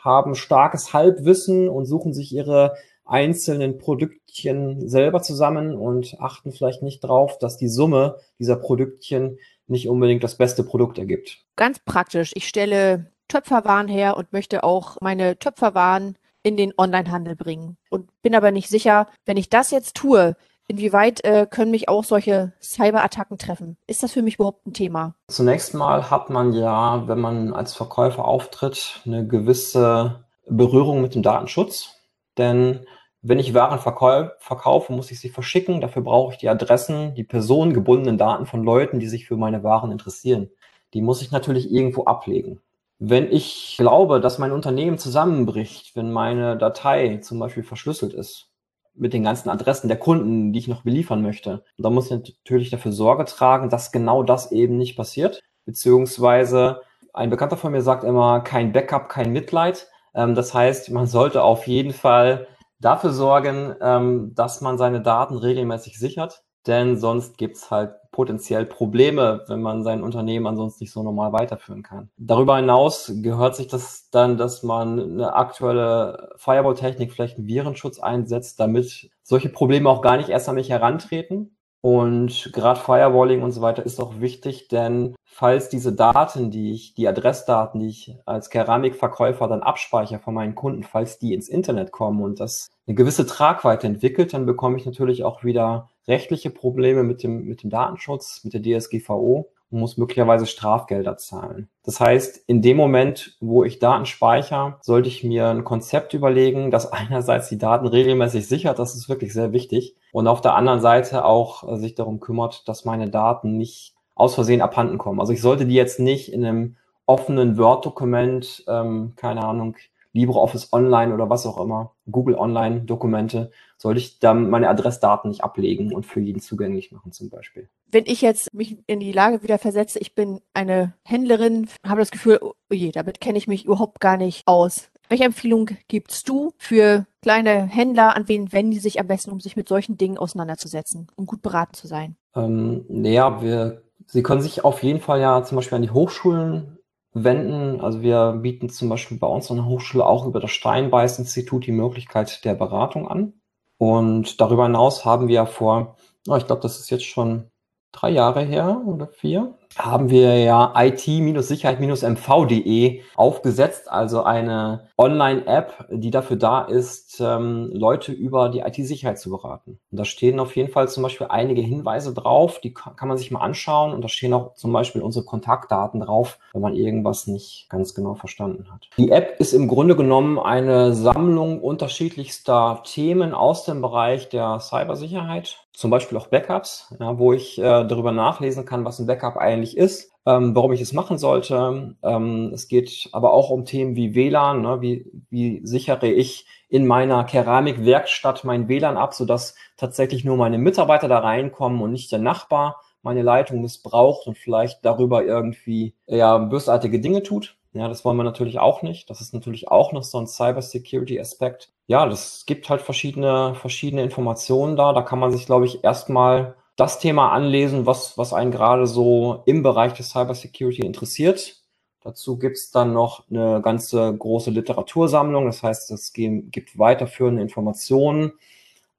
haben 0.04 0.36
starkes 0.36 0.92
Halbwissen 0.92 1.70
und 1.70 1.86
suchen 1.86 2.14
sich 2.14 2.34
ihre 2.34 2.76
einzelnen 3.10 3.78
Produktchen 3.78 4.88
selber 4.88 5.22
zusammen 5.22 5.76
und 5.76 6.16
achten 6.20 6.52
vielleicht 6.52 6.84
nicht 6.84 7.04
drauf, 7.04 7.38
dass 7.40 7.58
die 7.58 7.68
Summe 7.68 8.18
dieser 8.40 8.56
Produktchen 8.56 9.40
nicht 9.68 9.90
unbedingt 9.90 10.24
das 10.24 10.36
beste 10.36 10.64
Produkt 10.64 10.98
ergibt. 10.98 11.40
Ganz 11.56 11.80
praktisch. 11.80 12.32
Ich 12.36 12.48
stelle 12.48 13.12
Töpferwaren 13.28 13.88
her 13.88 14.18
und 14.18 14.34
möchte 14.34 14.64
auch 14.64 14.98
meine 15.02 15.38
Töpferwaren 15.38 16.18
in 16.44 16.58
den 16.58 16.74
Onlinehandel 16.78 17.36
bringen 17.36 17.78
und 17.90 18.10
bin 18.22 18.36
aber 18.36 18.52
nicht 18.52 18.70
sicher, 18.70 19.08
wenn 19.26 19.38
ich 19.38 19.50
das 19.50 19.72
jetzt 19.72 19.96
tue, 19.96 20.36
inwieweit 20.68 21.24
äh, 21.26 21.48
können 21.50 21.72
mich 21.72 21.90
auch 21.90 22.04
solche 22.04 22.54
Cyberattacken 22.62 23.38
treffen? 23.38 23.78
Ist 23.88 24.04
das 24.04 24.14
für 24.14 24.22
mich 24.22 24.36
überhaupt 24.36 24.66
ein 24.66 24.74
Thema? 24.74 25.16
Zunächst 25.28 25.74
mal 25.74 26.10
hat 26.10 26.30
man 26.30 26.54
ja, 26.54 27.08
wenn 27.08 27.20
man 27.20 27.54
als 27.54 27.74
Verkäufer 27.74 28.26
auftritt, 28.26 29.02
eine 29.06 29.28
gewisse 29.28 30.24
Berührung 30.48 31.02
mit 31.02 31.16
dem 31.16 31.24
Datenschutz, 31.24 31.96
denn 32.38 32.86
wenn 33.22 33.40
ich 33.40 33.54
Waren 33.54 33.80
verkaufe, 33.80 34.94
muss 34.94 35.12
ich 35.12 35.20
sie 35.20 35.30
verschicken. 35.30 35.82
Dafür 35.82 36.02
brauche 36.02 36.34
ich 36.34 36.40
die 36.40 36.50
Adressen, 36.50 37.14
die 37.16 37.24
personengebundenen 37.24 38.18
Daten 38.18 38.46
von 38.46 38.64
Leuten, 38.64 39.00
die 39.00 39.08
sich 39.08 39.28
für 39.28 39.36
meine 39.36 39.64
Waren 39.64 39.92
interessieren. 39.92 40.50
Die 40.94 41.02
muss 41.02 41.22
ich 41.22 41.32
natürlich 41.32 41.72
irgendwo 41.72 42.06
ablegen. 42.06 42.62
Wenn 42.98 43.32
ich 43.32 43.76
glaube, 43.78 44.20
dass 44.20 44.40
mein 44.40 44.52
Unternehmen 44.52 44.98
zusammenbricht, 44.98 45.96
wenn 45.96 46.12
meine 46.12 46.58
Datei 46.58 47.18
zum 47.18 47.40
Beispiel 47.40 47.64
verschlüsselt 47.64 48.14
ist, 48.14 48.52
mit 48.94 49.14
den 49.14 49.24
ganzen 49.24 49.50
Adressen 49.50 49.88
der 49.88 50.00
Kunden, 50.00 50.52
die 50.52 50.60
ich 50.60 50.68
noch 50.68 50.84
beliefern 50.84 51.22
möchte, 51.22 51.64
dann 51.78 51.94
muss 51.94 52.12
ich 52.12 52.12
natürlich 52.12 52.70
dafür 52.70 52.92
Sorge 52.92 53.26
tragen, 53.26 53.70
dass 53.70 53.92
genau 53.92 54.24
das 54.24 54.52
eben 54.52 54.78
nicht 54.78 54.98
passiert. 54.98 55.42
Beziehungsweise 55.66 56.82
ein 57.14 57.30
Bekannter 57.30 57.58
von 57.58 57.72
mir 57.72 57.82
sagt 57.82 58.04
immer, 58.04 58.42
kein 58.42 58.72
Backup, 58.72 59.10
kein 59.10 59.32
Mitleid. 59.32 59.88
Ähm, 60.14 60.36
das 60.36 60.54
heißt, 60.54 60.92
man 60.92 61.08
sollte 61.08 61.44
auf 61.44 61.68
jeden 61.68 61.94
Fall 61.94 62.48
dafür 62.80 63.12
sorgen, 63.12 63.76
ähm, 63.82 64.34
dass 64.36 64.62
man 64.62 64.78
seine 64.78 65.02
Daten 65.02 65.38
regelmäßig 65.38 66.00
sichert, 66.00 66.44
denn 66.68 66.98
sonst 66.98 67.38
gibt's 67.38 67.72
halt 67.72 67.96
potenziell 68.12 68.66
Probleme, 68.66 69.44
wenn 69.48 69.62
man 69.62 69.84
sein 69.84 70.04
Unternehmen 70.04 70.48
ansonsten 70.48 70.84
nicht 70.84 70.92
so 70.92 71.04
normal 71.04 71.32
weiterführen 71.32 71.84
kann. 71.84 72.10
Darüber 72.18 72.58
hinaus 72.58 73.12
gehört 73.22 73.56
sich 73.56 73.68
das 73.68 74.10
dann, 74.10 74.38
dass 74.38 74.64
man 74.64 75.00
eine 75.00 75.34
aktuelle 75.36 76.32
Firewall-Technik, 76.38 77.14
vielleicht 77.14 77.38
einen 77.38 77.48
Virenschutz 77.48 78.00
einsetzt, 78.00 78.60
damit 78.60 79.10
solche 79.24 79.50
Probleme 79.50 79.90
auch 79.90 80.02
gar 80.02 80.18
nicht 80.18 80.30
erst 80.30 80.50
an 80.50 80.56
mich 80.56 80.70
herantreten. 80.70 81.56
Und 81.82 82.52
gerade 82.54 82.80
Firewalling 82.80 83.42
und 83.42 83.52
so 83.52 83.62
weiter 83.62 83.86
ist 83.86 84.02
auch 84.02 84.20
wichtig, 84.20 84.68
denn 84.68 85.16
falls 85.24 85.70
diese 85.70 85.94
Daten, 85.94 86.52
die 86.52 86.74
ich, 86.74 86.94
die 86.94 87.08
Adressdaten, 87.08 87.80
die 87.80 87.88
ich 87.88 88.18
als 88.26 88.50
Keramikverkäufer 88.50 89.48
dann 89.48 89.64
abspeichere 89.64 90.20
von 90.20 90.34
meinen 90.34 90.56
Kunden, 90.56 90.84
falls 90.84 91.20
die 91.20 91.34
ins 91.34 91.48
Internet 91.48 91.92
kommen 91.92 92.22
und 92.22 92.42
das 92.42 92.68
eine 92.86 92.96
gewisse 92.96 93.26
Tragweite 93.26 93.88
entwickelt, 93.88 94.34
dann 94.34 94.46
bekomme 94.46 94.76
ich 94.76 94.86
natürlich 94.86 95.24
auch 95.24 95.46
wieder 95.46 95.90
rechtliche 96.08 96.50
Probleme 96.50 97.04
mit 97.04 97.24
dem, 97.24 97.46
mit 97.46 97.64
dem 97.64 97.70
Datenschutz, 97.70 98.44
mit 98.44 98.54
der 98.54 98.62
DSGVO 98.62 99.50
und 99.72 99.80
muss 99.80 99.98
möglicherweise 99.98 100.46
Strafgelder 100.46 101.18
zahlen. 101.18 101.70
Das 101.84 102.00
heißt, 102.00 102.44
in 102.48 102.62
dem 102.62 102.78
Moment, 102.78 103.38
wo 103.40 103.64
ich 103.64 103.80
Daten 103.80 104.06
speichere, 104.06 104.78
sollte 104.82 105.10
ich 105.10 105.24
mir 105.24 105.48
ein 105.48 105.64
Konzept 105.64 106.14
überlegen, 106.14 106.72
das 106.72 106.92
einerseits 106.92 107.50
die 107.50 107.58
Daten 107.58 107.88
regelmäßig 107.88 108.48
sichert, 108.48 108.80
das 108.80 108.96
ist 108.96 109.10
wirklich 109.10 109.34
sehr 109.34 109.54
wichtig, 109.54 109.96
und 110.12 110.28
auf 110.28 110.42
der 110.42 110.56
anderen 110.56 110.82
Seite 110.82 111.26
auch 111.26 111.78
sich 111.78 111.96
darum 111.96 112.20
kümmert, 112.20 112.68
dass 112.68 112.86
meine 112.86 113.10
Daten 113.10 113.58
nicht 113.58 113.94
aus 114.16 114.36
Versehen 114.36 114.62
abhanden 114.62 114.98
kommen. 114.98 115.20
Also 115.20 115.34
ich 115.34 115.42
sollte 115.42 115.66
die 115.66 115.76
jetzt 115.76 116.00
nicht 116.00 116.34
in 116.34 116.46
einem 116.46 116.76
offenen 117.06 117.58
Word-Dokument, 117.58 118.64
ähm, 118.68 119.14
keine 119.16 119.44
Ahnung, 119.44 119.76
LibreOffice 120.14 120.74
Online 120.74 121.14
oder 121.14 121.30
was 121.30 121.46
auch 121.46 121.60
immer, 121.60 121.96
Google 122.10 122.36
Online 122.36 122.82
Dokumente, 122.82 123.52
sollte 123.78 124.00
ich 124.00 124.20
dann 124.20 124.50
meine 124.50 124.70
Adressdaten 124.70 125.30
nicht 125.30 125.44
ablegen 125.44 125.94
und 125.94 126.06
für 126.06 126.20
jeden 126.20 126.42
zugänglich 126.42 126.92
machen 126.92 127.12
zum 127.12 127.30
Beispiel. 127.30 127.70
Wenn 127.92 128.06
ich 128.06 128.22
jetzt 128.22 128.54
mich 128.54 128.78
in 128.88 129.00
die 129.00 129.12
Lage 129.12 129.44
wieder 129.44 129.58
versetze, 129.58 130.00
ich 130.00 130.16
bin 130.16 130.42
eine 130.54 130.94
Händlerin, 131.04 131.68
habe 131.86 132.02
das 132.02 132.12
Gefühl, 132.12 132.40
oh 132.42 132.54
je, 132.72 132.92
damit 132.92 133.22
kenne 133.22 133.38
ich 133.38 133.48
mich 133.48 133.66
überhaupt 133.66 134.00
gar 134.00 134.18
nicht 134.18 134.44
aus. 134.48 134.90
Welche 135.10 135.24
Empfehlung 135.24 135.72
gibst 135.88 136.30
du 136.30 136.54
für 136.58 137.08
kleine 137.22 137.66
Händler, 137.66 138.16
an 138.16 138.28
wen 138.28 138.52
wenden 138.52 138.72
die 138.72 138.80
sich 138.80 139.00
am 139.00 139.08
besten, 139.08 139.32
um 139.32 139.40
sich 139.40 139.56
mit 139.56 139.68
solchen 139.68 139.98
Dingen 139.98 140.18
auseinanderzusetzen, 140.18 141.08
um 141.16 141.26
gut 141.26 141.42
beraten 141.42 141.74
zu 141.74 141.88
sein? 141.88 142.16
Ähm, 142.36 142.86
naja, 142.88 143.42
wir, 143.42 143.82
sie 144.06 144.22
können 144.22 144.42
sich 144.42 144.64
auf 144.64 144.84
jeden 144.84 145.00
Fall 145.02 145.20
ja 145.20 145.44
zum 145.44 145.56
Beispiel 145.56 145.78
an 145.78 145.82
die 145.82 145.92
Hochschulen 145.92 146.79
wenden. 147.14 147.82
Also 147.82 148.02
wir 148.02 148.34
bieten 148.34 148.70
zum 148.70 148.90
Beispiel 148.90 149.18
bei 149.18 149.28
uns 149.28 149.50
an 149.50 149.58
der 149.58 149.66
Hochschule 149.66 150.06
auch 150.06 150.26
über 150.26 150.40
das 150.40 150.52
Steinbeiß-Institut 150.52 151.66
die 151.66 151.72
Möglichkeit 151.72 152.44
der 152.46 152.56
Beratung 152.56 153.08
an. 153.08 153.34
Und 153.78 154.42
darüber 154.42 154.64
hinaus 154.64 155.06
haben 155.06 155.28
wir 155.28 155.46
vor, 155.46 155.96
oh, 156.28 156.36
ich 156.36 156.46
glaube, 156.46 156.62
das 156.62 156.80
ist 156.80 156.90
jetzt 156.90 157.06
schon 157.06 157.50
drei 157.92 158.10
Jahre 158.12 158.42
her 158.42 158.82
oder 158.86 159.08
vier, 159.08 159.58
haben 159.78 160.10
wir 160.10 160.40
ja 160.40 160.74
IT-Sicherheit-MV.de 160.76 163.02
aufgesetzt, 163.16 163.92
also 163.92 164.24
eine 164.24 164.88
Online-App, 164.98 165.88
die 165.92 166.10
dafür 166.12 166.38
da 166.38 166.62
ist, 166.64 167.22
ähm, 167.22 167.70
Leute 167.72 168.12
über 168.12 168.50
die 168.50 168.60
IT-Sicherheit 168.60 169.20
zu 169.20 169.30
beraten. 169.30 169.80
Und 169.92 169.98
da 169.98 170.06
stehen 170.06 170.40
auf 170.40 170.56
jeden 170.56 170.72
Fall 170.72 170.90
zum 170.90 171.04
Beispiel 171.04 171.28
einige 171.30 171.62
Hinweise 171.62 172.14
drauf, 172.14 172.60
die 172.60 172.74
kann 172.74 173.08
man 173.08 173.18
sich 173.18 173.32
mal 173.32 173.42
anschauen. 173.42 173.94
Und 173.94 174.02
da 174.02 174.10
stehen 174.10 174.34
auch 174.34 174.56
zum 174.56 174.74
Beispiel 174.74 175.02
unsere 175.02 175.26
Kontaktdaten 175.26 176.02
drauf, 176.02 176.40
wenn 176.54 176.62
man 176.62 176.76
irgendwas 176.76 177.28
nicht 177.28 177.68
ganz 177.70 177.94
genau 177.94 178.16
verstanden 178.16 178.72
hat. 178.72 178.90
Die 178.98 179.12
App 179.12 179.40
ist 179.40 179.54
im 179.54 179.68
Grunde 179.68 179.96
genommen 179.96 180.40
eine 180.40 180.94
Sammlung 180.94 181.62
unterschiedlichster 181.62 182.82
Themen 182.86 183.34
aus 183.34 183.66
dem 183.66 183.82
Bereich 183.82 184.30
der 184.30 184.60
Cybersicherheit 184.60 185.60
zum 185.80 185.92
Beispiel 185.92 186.18
auch 186.18 186.28
Backups, 186.28 186.94
ja, 187.00 187.18
wo 187.18 187.32
ich 187.32 187.58
äh, 187.58 187.62
darüber 187.62 188.12
nachlesen 188.12 188.66
kann, 188.66 188.84
was 188.84 189.00
ein 189.00 189.08
Backup 189.08 189.38
eigentlich 189.38 189.78
ist, 189.78 190.12
ähm, 190.26 190.54
warum 190.54 190.74
ich 190.74 190.82
es 190.82 190.92
machen 190.92 191.18
sollte. 191.18 191.96
Ähm, 192.04 192.52
es 192.54 192.68
geht 192.68 193.08
aber 193.14 193.32
auch 193.32 193.50
um 193.50 193.64
Themen 193.64 193.96
wie 193.96 194.14
WLAN, 194.14 194.62
ne, 194.62 194.82
wie, 194.82 195.10
wie 195.30 195.62
sichere 195.64 196.08
ich 196.08 196.46
in 196.68 196.86
meiner 196.86 197.24
Keramikwerkstatt 197.24 198.44
mein 198.44 198.68
WLAN 198.68 198.98
ab, 198.98 199.14
sodass 199.14 199.56
tatsächlich 199.78 200.26
nur 200.26 200.36
meine 200.36 200.58
Mitarbeiter 200.58 201.08
da 201.08 201.20
reinkommen 201.20 201.82
und 201.82 201.94
nicht 201.94 202.12
der 202.12 202.20
Nachbar 202.20 202.82
meine 203.02 203.22
Leitung 203.22 203.62
missbraucht 203.62 204.28
und 204.28 204.38
vielleicht 204.38 204.84
darüber 204.84 205.24
irgendwie 205.24 205.96
ja, 206.08 206.38
bösartige 206.40 207.00
Dinge 207.00 207.24
tut. 207.24 207.56
Ja, 207.74 207.88
das 207.88 208.04
wollen 208.04 208.18
wir 208.18 208.24
natürlich 208.24 208.60
auch 208.60 208.82
nicht. 208.82 209.10
Das 209.10 209.22
ist 209.22 209.34
natürlich 209.34 209.68
auch 209.68 209.92
noch 209.92 210.04
so 210.04 210.18
ein 210.18 210.28
Cybersecurity-Aspekt. 210.28 211.72
Ja, 211.88 212.08
das 212.08 212.46
gibt 212.46 212.70
halt 212.70 212.82
verschiedene, 212.82 213.54
verschiedene 213.56 214.04
Informationen 214.04 214.76
da. 214.76 214.94
Da 214.94 215.02
kann 215.02 215.20
man 215.20 215.32
sich, 215.32 215.46
glaube 215.46 215.66
ich, 215.66 215.84
erstmal 215.84 216.56
das 216.76 217.00
Thema 217.00 217.32
anlesen, 217.32 217.86
was, 217.86 218.18
was 218.18 218.34
einen 218.34 218.52
gerade 218.52 218.88
so 218.88 219.44
im 219.46 219.64
Bereich 219.64 219.94
des 219.94 220.10
Cybersecurity 220.12 220.82
interessiert. 220.86 221.58
Dazu 222.02 222.40
gibt's 222.40 222.72
dann 222.72 222.94
noch 222.94 223.30
eine 223.30 223.62
ganze 223.62 224.16
große 224.16 224.52
Literatursammlung. 224.52 225.46
Das 225.46 225.62
heißt, 225.62 225.92
es 225.92 226.14
gibt 226.14 226.80
weiterführende 226.80 227.42
Informationen, 227.42 228.32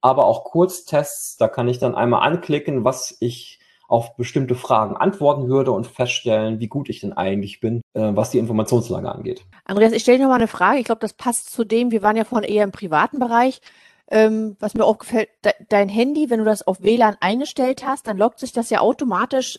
aber 0.00 0.27
auch 0.27 0.45
Kurztests. 0.45 1.39
Da 1.39 1.49
kann 1.49 1.69
ich 1.69 1.79
dann 1.79 1.95
einmal 1.95 2.23
anklicken, 2.23 2.85
was 2.85 3.17
ich 3.21 3.60
auf 3.90 4.16
bestimmte 4.16 4.54
Fragen 4.54 4.97
antworten 4.97 5.49
würde 5.49 5.73
und 5.73 5.87
feststellen, 5.87 6.61
wie 6.61 6.68
gut 6.68 6.88
ich 6.88 7.00
denn 7.00 7.12
eigentlich 7.12 7.61
bin, 7.61 7.82
äh, 7.94 8.12
was 8.14 8.30
die 8.30 8.38
Informationslage 8.38 9.11
angeht. 9.11 9.44
Andreas, 9.64 9.92
ich 9.92 10.02
stelle 10.02 10.18
dir 10.18 10.28
mal 10.28 10.37
eine 10.37 10.47
Frage. 10.47 10.78
Ich 10.78 10.85
glaube, 10.85 11.00
das 11.00 11.12
passt 11.12 11.50
zu 11.50 11.64
dem, 11.64 11.90
wir 11.90 12.02
waren 12.02 12.16
ja 12.16 12.25
vorhin 12.25 12.49
eher 12.49 12.64
im 12.64 12.70
privaten 12.70 13.18
Bereich. 13.18 13.61
Ähm, 14.09 14.56
was 14.61 14.75
mir 14.75 14.85
auch 14.85 14.99
gefällt, 14.99 15.28
de 15.44 15.52
dein 15.68 15.88
Handy, 15.88 16.30
wenn 16.30 16.38
du 16.38 16.44
das 16.44 16.66
auf 16.66 16.82
WLAN 16.82 17.16
eingestellt 17.20 17.85
hast, 17.85 18.06
dann 18.06 18.16
loggt 18.16 18.38
sich 18.38 18.52
das 18.52 18.70
ja 18.70 18.80
automatisch 18.80 19.59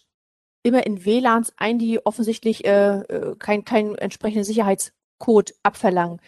immer 0.63 0.85
in 0.85 1.05
WLANs 1.05 1.53
ein, 1.57 1.77
die 1.77 2.05
offensichtlich 2.05 2.65
äh, 2.65 2.99
äh 2.99 3.35
kein, 3.37 3.65
kein 3.65 3.95
entsprechenden 3.95 4.43
Sicherheitscode 4.45 5.53
abverlangen. 5.63 6.21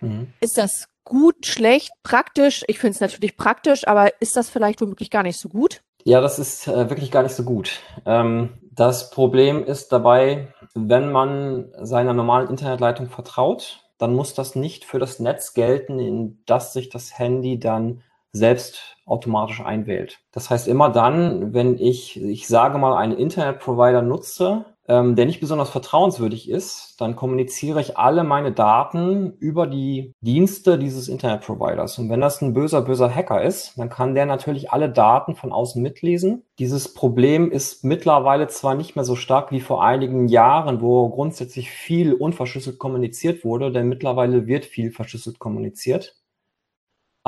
Mhm. 0.00 0.32
Ist 0.40 0.58
das 0.58 0.88
gut, 1.04 1.46
schlecht, 1.46 1.90
praktisch? 2.02 2.64
Ich 2.68 2.78
finde 2.78 2.94
es 2.94 3.00
natürlich 3.00 3.36
praktisch, 3.36 3.88
aber 3.88 4.20
ist 4.20 4.36
das 4.36 4.48
vielleicht 4.48 4.80
womöglich 4.80 5.10
gar 5.10 5.22
nicht 5.22 5.38
so 5.38 5.48
gut? 5.48 5.82
Ja, 6.04 6.20
das 6.20 6.38
ist 6.38 6.66
äh, 6.68 6.88
wirklich 6.90 7.10
gar 7.10 7.22
nicht 7.22 7.34
so 7.34 7.44
gut. 7.44 7.80
Ähm, 8.06 8.58
das 8.72 9.10
Problem 9.10 9.64
ist 9.64 9.92
dabei, 9.92 10.54
wenn 10.74 11.10
man 11.12 11.70
seiner 11.82 12.14
normalen 12.14 12.48
Internetleitung 12.48 13.08
vertraut, 13.08 13.84
dann 13.98 14.14
muss 14.14 14.32
das 14.34 14.54
nicht 14.54 14.84
für 14.84 14.98
das 14.98 15.18
Netz 15.18 15.54
gelten, 15.54 15.98
in 15.98 16.42
das 16.46 16.72
sich 16.72 16.88
das 16.88 17.18
Handy 17.18 17.58
dann 17.58 18.02
selbst 18.32 18.96
automatisch 19.06 19.60
einwählt. 19.60 20.20
Das 20.32 20.50
heißt, 20.50 20.68
immer 20.68 20.90
dann, 20.90 21.54
wenn 21.54 21.78
ich, 21.78 22.22
ich 22.22 22.46
sage 22.46 22.78
mal, 22.78 22.96
einen 22.96 23.16
Internetprovider 23.16 24.02
nutze, 24.02 24.66
ähm, 24.88 25.16
der 25.16 25.26
nicht 25.26 25.40
besonders 25.40 25.68
vertrauenswürdig 25.68 26.48
ist, 26.48 26.96
dann 26.98 27.14
kommuniziere 27.14 27.80
ich 27.80 27.98
alle 27.98 28.24
meine 28.24 28.52
Daten 28.52 29.34
über 29.38 29.66
die 29.66 30.14
Dienste 30.20 30.78
dieses 30.78 31.08
Internetproviders. 31.08 31.98
Und 31.98 32.08
wenn 32.08 32.22
das 32.22 32.40
ein 32.40 32.54
böser, 32.54 32.82
böser 32.82 33.14
Hacker 33.14 33.42
ist, 33.42 33.78
dann 33.78 33.90
kann 33.90 34.14
der 34.14 34.24
natürlich 34.24 34.72
alle 34.72 34.90
Daten 34.90 35.36
von 35.36 35.52
außen 35.52 35.82
mitlesen. 35.82 36.42
Dieses 36.58 36.94
Problem 36.94 37.50
ist 37.50 37.84
mittlerweile 37.84 38.48
zwar 38.48 38.74
nicht 38.74 38.96
mehr 38.96 39.04
so 39.04 39.14
stark 39.14 39.52
wie 39.52 39.60
vor 39.60 39.84
einigen 39.84 40.26
Jahren, 40.28 40.80
wo 40.80 41.10
grundsätzlich 41.10 41.70
viel 41.70 42.14
unverschlüsselt 42.14 42.78
kommuniziert 42.78 43.44
wurde, 43.44 43.70
denn 43.70 43.88
mittlerweile 43.88 44.46
wird 44.46 44.64
viel 44.64 44.90
verschlüsselt 44.90 45.38
kommuniziert. 45.38 46.17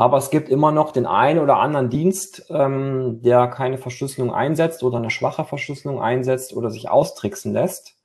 Aber 0.01 0.17
es 0.17 0.31
gibt 0.31 0.49
immer 0.49 0.73
noch 0.73 0.93
den 0.93 1.05
einen 1.05 1.41
oder 1.41 1.59
anderen 1.59 1.91
Dienst, 1.91 2.47
ähm, 2.49 3.21
der 3.21 3.49
keine 3.49 3.77
Verschlüsselung 3.77 4.33
einsetzt 4.33 4.83
oder 4.83 4.97
eine 4.97 5.11
schwache 5.11 5.45
Verschlüsselung 5.45 6.01
einsetzt 6.01 6.55
oder 6.55 6.71
sich 6.71 6.89
austricksen 6.89 7.53
lässt, 7.53 7.99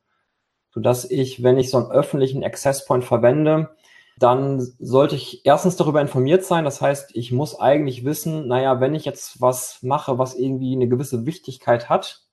sodass 0.73 1.09
ich, 1.09 1.41
wenn 1.41 1.57
ich 1.57 1.69
so 1.69 1.77
einen 1.77 1.91
öffentlichen 1.91 2.43
Access 2.43 2.83
Point 2.83 3.05
verwende, 3.05 3.77
dann 4.19 4.59
sollte 4.77 5.15
ich 5.15 5.45
erstens 5.45 5.77
darüber 5.77 6.01
informiert 6.01 6.43
sein. 6.43 6.65
Das 6.65 6.81
heißt, 6.81 7.15
ich 7.15 7.31
muss 7.31 7.57
eigentlich 7.57 8.03
wissen, 8.03 8.45
naja, 8.49 8.81
wenn 8.81 8.93
ich 8.93 9.05
jetzt 9.05 9.39
was 9.39 9.81
mache, 9.81 10.17
was 10.17 10.35
irgendwie 10.35 10.73
eine 10.75 10.89
gewisse 10.89 11.25
Wichtigkeit 11.25 11.87
hat, 11.87 12.23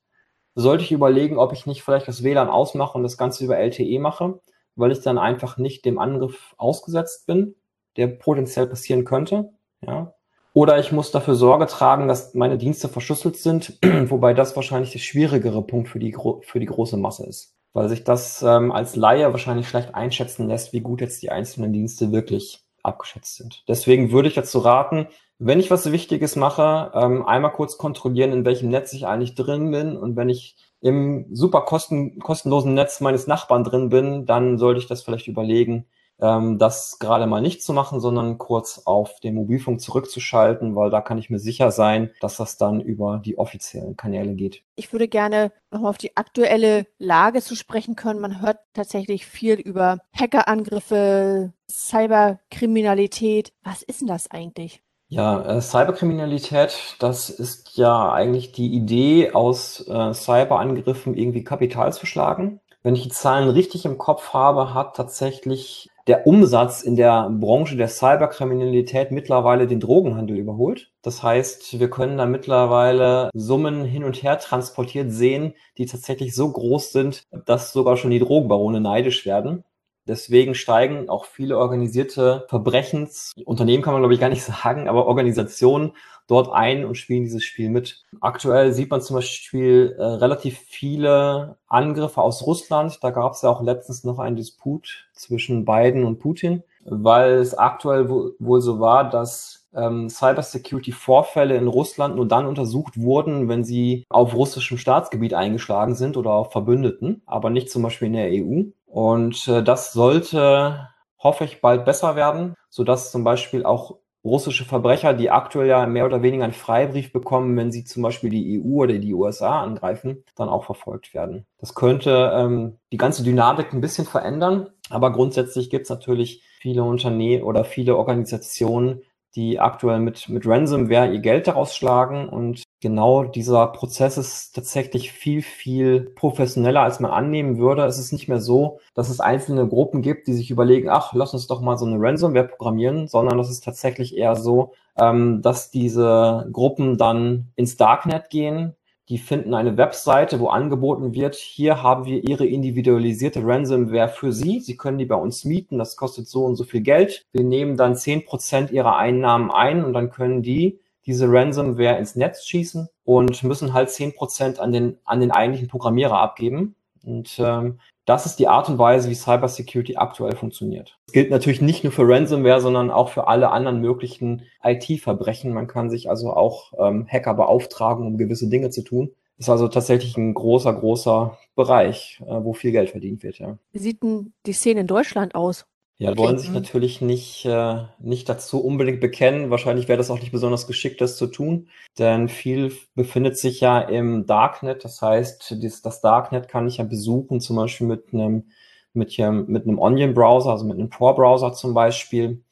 sollte 0.56 0.82
ich 0.82 0.90
überlegen, 0.90 1.38
ob 1.38 1.52
ich 1.52 1.66
nicht 1.66 1.84
vielleicht 1.84 2.08
das 2.08 2.24
WLAN 2.24 2.48
ausmache 2.48 2.98
und 2.98 3.04
das 3.04 3.16
Ganze 3.16 3.44
über 3.44 3.58
LTE 3.58 4.00
mache, 4.00 4.40
weil 4.74 4.90
ich 4.90 5.02
dann 5.02 5.18
einfach 5.18 5.56
nicht 5.56 5.84
dem 5.84 6.00
Angriff 6.00 6.52
ausgesetzt 6.58 7.28
bin 7.28 7.54
der 7.96 8.08
potenziell 8.08 8.66
passieren 8.66 9.04
könnte. 9.04 9.50
Ja. 9.86 10.14
Oder 10.54 10.78
ich 10.78 10.92
muss 10.92 11.10
dafür 11.10 11.34
Sorge 11.34 11.66
tragen, 11.66 12.08
dass 12.08 12.34
meine 12.34 12.58
Dienste 12.58 12.88
verschlüsselt 12.88 13.36
sind, 13.36 13.78
wobei 14.10 14.34
das 14.34 14.54
wahrscheinlich 14.54 14.92
der 14.92 14.98
schwierigere 14.98 15.62
Punkt 15.62 15.88
für 15.88 15.98
die, 15.98 16.14
für 16.42 16.60
die 16.60 16.66
große 16.66 16.96
Masse 16.96 17.26
ist. 17.26 17.54
Weil 17.72 17.88
sich 17.88 18.04
das 18.04 18.42
ähm, 18.42 18.70
als 18.70 18.96
Laie 18.96 19.32
wahrscheinlich 19.32 19.66
schlecht 19.66 19.94
einschätzen 19.94 20.46
lässt, 20.46 20.74
wie 20.74 20.80
gut 20.80 21.00
jetzt 21.00 21.22
die 21.22 21.30
einzelnen 21.30 21.72
Dienste 21.72 22.12
wirklich 22.12 22.62
abgeschätzt 22.82 23.36
sind. 23.36 23.64
Deswegen 23.66 24.12
würde 24.12 24.28
ich 24.28 24.34
dazu 24.34 24.58
raten, 24.58 25.06
wenn 25.38 25.58
ich 25.58 25.70
was 25.70 25.90
Wichtiges 25.90 26.36
mache, 26.36 26.92
ähm, 26.94 27.26
einmal 27.26 27.52
kurz 27.52 27.78
kontrollieren, 27.78 28.32
in 28.32 28.44
welchem 28.44 28.68
Netz 28.68 28.92
ich 28.92 29.06
eigentlich 29.06 29.34
drin 29.34 29.70
bin. 29.70 29.96
Und 29.96 30.16
wenn 30.16 30.28
ich 30.28 30.56
im 30.80 31.26
super 31.32 31.62
kosten, 31.62 32.18
kostenlosen 32.18 32.74
Netz 32.74 33.00
meines 33.00 33.26
Nachbarn 33.26 33.64
drin 33.64 33.88
bin, 33.88 34.26
dann 34.26 34.58
sollte 34.58 34.80
ich 34.80 34.86
das 34.86 35.02
vielleicht 35.02 35.28
überlegen, 35.28 35.86
ähm, 36.22 36.58
das 36.58 36.98
gerade 37.00 37.26
mal 37.26 37.42
nicht 37.42 37.62
zu 37.62 37.72
machen, 37.72 38.00
sondern 38.00 38.38
kurz 38.38 38.82
auf 38.84 39.20
den 39.20 39.34
Mobilfunk 39.34 39.80
zurückzuschalten, 39.80 40.76
weil 40.76 40.88
da 40.88 41.00
kann 41.00 41.18
ich 41.18 41.28
mir 41.28 41.40
sicher 41.40 41.70
sein, 41.72 42.10
dass 42.20 42.36
das 42.36 42.56
dann 42.56 42.80
über 42.80 43.20
die 43.22 43.36
offiziellen 43.36 43.96
Kanäle 43.96 44.34
geht. 44.34 44.62
Ich 44.76 44.92
würde 44.92 45.08
gerne 45.08 45.52
nochmal 45.70 45.90
auf 45.90 45.98
die 45.98 46.16
aktuelle 46.16 46.86
Lage 46.98 47.42
zu 47.42 47.56
sprechen 47.56 47.96
können. 47.96 48.20
Man 48.20 48.40
hört 48.40 48.58
tatsächlich 48.72 49.26
viel 49.26 49.54
über 49.54 49.98
Hackerangriffe, 50.16 51.52
Cyberkriminalität. 51.68 53.52
Was 53.64 53.82
ist 53.82 54.00
denn 54.00 54.08
das 54.08 54.30
eigentlich? 54.30 54.80
Ja, 55.08 55.42
äh, 55.42 55.60
Cyberkriminalität, 55.60 56.96
das 57.00 57.28
ist 57.28 57.76
ja 57.76 58.12
eigentlich 58.12 58.52
die 58.52 58.72
Idee, 58.72 59.32
aus 59.32 59.86
äh, 59.86 60.14
Cyberangriffen 60.14 61.14
irgendwie 61.14 61.44
Kapital 61.44 61.92
zu 61.92 62.06
schlagen. 62.06 62.60
Wenn 62.82 62.94
ich 62.96 63.02
die 63.02 63.10
Zahlen 63.10 63.48
richtig 63.48 63.84
im 63.84 63.98
Kopf 63.98 64.32
habe, 64.32 64.74
hat 64.74 64.96
tatsächlich 64.96 65.90
der 66.06 66.26
Umsatz 66.26 66.82
in 66.82 66.96
der 66.96 67.30
Branche 67.30 67.76
der 67.76 67.88
Cyberkriminalität 67.88 69.10
mittlerweile 69.12 69.66
den 69.66 69.80
Drogenhandel 69.80 70.36
überholt. 70.36 70.90
Das 71.02 71.22
heißt, 71.22 71.78
wir 71.78 71.90
können 71.90 72.18
da 72.18 72.26
mittlerweile 72.26 73.30
Summen 73.34 73.84
hin 73.84 74.04
und 74.04 74.22
her 74.22 74.38
transportiert 74.38 75.12
sehen, 75.12 75.54
die 75.78 75.86
tatsächlich 75.86 76.34
so 76.34 76.50
groß 76.50 76.92
sind, 76.92 77.24
dass 77.46 77.72
sogar 77.72 77.96
schon 77.96 78.10
die 78.10 78.18
Drogenbarone 78.18 78.80
neidisch 78.80 79.26
werden. 79.26 79.64
Deswegen 80.08 80.56
steigen 80.56 81.08
auch 81.08 81.26
viele 81.26 81.56
organisierte 81.56 82.44
Verbrechensunternehmen, 82.48 83.84
kann 83.84 83.92
man 83.92 84.02
glaube 84.02 84.14
ich 84.14 84.20
gar 84.20 84.30
nicht 84.30 84.42
sagen, 84.62 84.88
aber 84.88 85.06
Organisationen 85.06 85.92
dort 86.32 86.50
ein 86.50 86.86
und 86.86 86.96
spielen 86.96 87.24
dieses 87.24 87.44
Spiel 87.44 87.68
mit. 87.68 88.02
Aktuell 88.20 88.72
sieht 88.72 88.90
man 88.90 89.02
zum 89.02 89.16
Beispiel 89.16 89.94
äh, 89.98 90.02
relativ 90.02 90.58
viele 90.58 91.56
Angriffe 91.68 92.22
aus 92.22 92.46
Russland. 92.46 92.98
Da 93.02 93.10
gab 93.10 93.32
es 93.32 93.42
ja 93.42 93.50
auch 93.50 93.62
letztens 93.62 94.02
noch 94.02 94.18
einen 94.18 94.36
Disput 94.36 95.08
zwischen 95.12 95.66
Biden 95.66 96.04
und 96.04 96.20
Putin, 96.20 96.62
weil 96.84 97.34
es 97.34 97.54
aktuell 97.54 98.08
wohl 98.08 98.60
so 98.62 98.80
war, 98.80 99.10
dass 99.10 99.68
ähm, 99.74 100.08
Cybersecurity-Vorfälle 100.08 101.56
in 101.56 101.68
Russland 101.68 102.16
nur 102.16 102.26
dann 102.26 102.46
untersucht 102.46 102.98
wurden, 102.98 103.48
wenn 103.48 103.64
sie 103.64 104.04
auf 104.08 104.34
russischem 104.34 104.78
Staatsgebiet 104.78 105.34
eingeschlagen 105.34 105.94
sind 105.94 106.16
oder 106.16 106.32
auf 106.32 106.52
Verbündeten, 106.52 107.22
aber 107.26 107.50
nicht 107.50 107.70
zum 107.70 107.82
Beispiel 107.82 108.06
in 108.06 108.14
der 108.14 108.30
EU. 108.30 108.62
Und 108.86 109.48
äh, 109.48 109.62
das 109.62 109.92
sollte, 109.92 110.88
hoffe 111.18 111.44
ich, 111.44 111.60
bald 111.60 111.84
besser 111.84 112.16
werden, 112.16 112.54
sodass 112.70 113.12
zum 113.12 113.22
Beispiel 113.22 113.64
auch 113.64 113.96
russische 114.24 114.64
Verbrecher, 114.64 115.14
die 115.14 115.30
aktuell 115.30 115.68
ja 115.68 115.86
mehr 115.86 116.06
oder 116.06 116.22
weniger 116.22 116.44
einen 116.44 116.52
Freibrief 116.52 117.12
bekommen, 117.12 117.56
wenn 117.56 117.72
sie 117.72 117.84
zum 117.84 118.02
Beispiel 118.02 118.30
die 118.30 118.60
EU 118.60 118.82
oder 118.82 118.98
die 118.98 119.14
USA 119.14 119.62
angreifen, 119.62 120.24
dann 120.36 120.48
auch 120.48 120.64
verfolgt 120.64 121.12
werden. 121.14 121.46
Das 121.58 121.74
könnte 121.74 122.32
ähm, 122.34 122.78
die 122.92 122.96
ganze 122.96 123.24
Dynamik 123.24 123.72
ein 123.72 123.80
bisschen 123.80 124.06
verändern, 124.06 124.68
aber 124.90 125.12
grundsätzlich 125.12 125.70
gibt 125.70 125.84
es 125.84 125.90
natürlich 125.90 126.42
viele 126.60 126.84
Unternehmen 126.84 127.42
oder 127.42 127.64
viele 127.64 127.96
Organisationen, 127.96 129.02
die 129.34 129.58
aktuell 129.60 130.00
mit, 130.00 130.28
mit 130.28 130.46
Ransomware 130.46 131.12
ihr 131.12 131.20
Geld 131.20 131.46
daraus 131.46 131.74
schlagen. 131.74 132.28
Und 132.28 132.62
genau 132.80 133.24
dieser 133.24 133.66
Prozess 133.68 134.18
ist 134.18 134.54
tatsächlich 134.54 135.12
viel, 135.12 135.42
viel 135.42 136.12
professioneller, 136.14 136.82
als 136.82 137.00
man 137.00 137.10
annehmen 137.10 137.58
würde. 137.58 137.84
Es 137.84 137.98
ist 137.98 138.12
nicht 138.12 138.28
mehr 138.28 138.40
so, 138.40 138.78
dass 138.94 139.08
es 139.08 139.20
einzelne 139.20 139.66
Gruppen 139.66 140.02
gibt, 140.02 140.26
die 140.26 140.34
sich 140.34 140.50
überlegen, 140.50 140.90
ach, 140.90 141.12
lass 141.14 141.34
uns 141.34 141.46
doch 141.46 141.60
mal 141.60 141.78
so 141.78 141.86
eine 141.86 141.98
Ransomware 141.98 142.48
programmieren, 142.48 143.08
sondern 143.08 143.38
es 143.38 143.50
ist 143.50 143.64
tatsächlich 143.64 144.16
eher 144.16 144.36
so, 144.36 144.72
ähm, 144.98 145.40
dass 145.42 145.70
diese 145.70 146.48
Gruppen 146.52 146.98
dann 146.98 147.52
ins 147.56 147.76
Darknet 147.76 148.28
gehen, 148.30 148.76
die 149.08 149.18
finden 149.18 149.54
eine 149.54 149.76
Webseite, 149.76 150.38
wo 150.38 150.48
angeboten 150.48 151.12
wird, 151.12 151.34
hier 151.34 151.82
haben 151.82 152.04
wir 152.04 152.22
Ihre 152.22 152.46
individualisierte 152.46 153.44
Ransomware 153.44 154.08
für 154.08 154.32
Sie. 154.32 154.60
Sie 154.60 154.76
können 154.76 154.98
die 154.98 155.06
bei 155.06 155.16
uns 155.16 155.44
mieten, 155.44 155.78
das 155.78 155.96
kostet 155.96 156.28
so 156.28 156.44
und 156.44 156.56
so 156.56 156.64
viel 156.64 156.82
Geld. 156.82 157.24
Wir 157.32 157.44
nehmen 157.44 157.76
dann 157.76 157.96
zehn 157.96 158.24
Prozent 158.24 158.70
Ihrer 158.70 158.96
Einnahmen 158.96 159.50
ein 159.50 159.84
und 159.84 159.92
dann 159.92 160.10
können 160.10 160.42
die 160.42 160.78
diese 161.04 161.26
Ransomware 161.28 161.98
ins 161.98 162.14
Netz 162.14 162.46
schießen 162.46 162.88
und 163.04 163.42
müssen 163.42 163.72
halt 163.72 163.90
zehn 163.90 164.14
Prozent 164.14 164.60
an 164.60 164.72
den, 164.72 164.98
an 165.04 165.20
den 165.20 165.32
eigentlichen 165.32 165.68
Programmierer 165.68 166.18
abgeben. 166.18 166.76
Und 167.04 167.40
ähm, 167.40 167.80
das 168.04 168.26
ist 168.26 168.38
die 168.38 168.48
Art 168.48 168.68
und 168.68 168.78
Weise, 168.78 169.08
wie 169.08 169.14
Cybersecurity 169.14 169.96
aktuell 169.96 170.34
funktioniert. 170.34 170.98
Das 171.06 171.12
gilt 171.12 171.30
natürlich 171.30 171.60
nicht 171.60 171.84
nur 171.84 171.92
für 171.92 172.08
Ransomware, 172.08 172.60
sondern 172.60 172.90
auch 172.90 173.10
für 173.10 173.28
alle 173.28 173.50
anderen 173.50 173.80
möglichen 173.80 174.42
IT-Verbrechen. 174.62 175.52
Man 175.52 175.68
kann 175.68 175.90
sich 175.90 176.10
also 176.10 176.32
auch 176.32 176.72
ähm, 176.78 177.06
Hacker 177.08 177.34
beauftragen, 177.34 178.06
um 178.06 178.18
gewisse 178.18 178.48
Dinge 178.48 178.70
zu 178.70 178.82
tun. 178.82 179.12
Das 179.38 179.46
ist 179.46 179.50
also 179.50 179.68
tatsächlich 179.68 180.16
ein 180.16 180.34
großer, 180.34 180.72
großer 180.72 181.38
Bereich, 181.54 182.20
äh, 182.26 182.44
wo 182.44 182.52
viel 182.52 182.72
Geld 182.72 182.90
verdient 182.90 183.22
wird. 183.22 183.38
Ja. 183.38 183.58
Wie 183.72 183.78
sieht 183.78 184.02
denn 184.02 184.32
die 184.46 184.52
Szene 184.52 184.80
in 184.80 184.86
Deutschland 184.86 185.34
aus? 185.34 185.66
Ja, 186.02 186.16
wollen 186.16 186.36
sich 186.36 186.50
natürlich 186.50 187.00
nicht, 187.00 187.44
äh, 187.44 187.84
nicht 188.00 188.28
dazu 188.28 188.62
unbedingt 188.64 189.00
bekennen. 189.00 189.50
Wahrscheinlich 189.50 189.86
wäre 189.86 189.98
das 189.98 190.10
auch 190.10 190.18
nicht 190.18 190.32
besonders 190.32 190.66
geschickt, 190.66 191.00
das 191.00 191.16
zu 191.16 191.28
tun, 191.28 191.68
denn 191.96 192.28
viel 192.28 192.72
befindet 192.96 193.38
sich 193.38 193.60
ja 193.60 193.80
im 193.80 194.26
Darknet. 194.26 194.84
Das 194.84 195.00
heißt, 195.00 195.56
das, 195.62 195.80
das 195.80 196.00
Darknet 196.00 196.48
kann 196.48 196.66
ich 196.66 196.78
ja 196.78 196.84
besuchen, 196.84 197.40
zum 197.40 197.54
Beispiel 197.54 197.86
mit 197.86 198.12
einem, 198.12 198.50
mit, 198.92 199.12
hier, 199.12 199.30
mit 199.30 199.62
einem 199.62 199.78
Onion-Browser, 199.78 200.50
also 200.50 200.64
mit 200.64 200.76
einem 200.76 200.90
Tor-Browser 200.90 201.52
zum 201.52 201.72
Beispiel. 201.72 202.42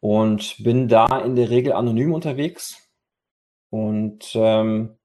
Und 0.00 0.62
bin 0.62 0.86
da 0.86 1.06
in 1.20 1.36
der 1.36 1.48
Regel 1.48 1.72
anonym 1.72 2.12
unterwegs 2.12 2.84
und 3.70 4.32
ähm, 4.34 4.98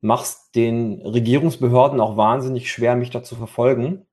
mach's 0.00 0.52
den 0.52 1.02
Regierungsbehörden 1.02 2.00
auch 2.00 2.16
wahnsinnig 2.16 2.70
schwer, 2.70 2.94
mich 2.94 3.10
da 3.10 3.24
zu 3.24 3.34
verfolgen. 3.34 4.05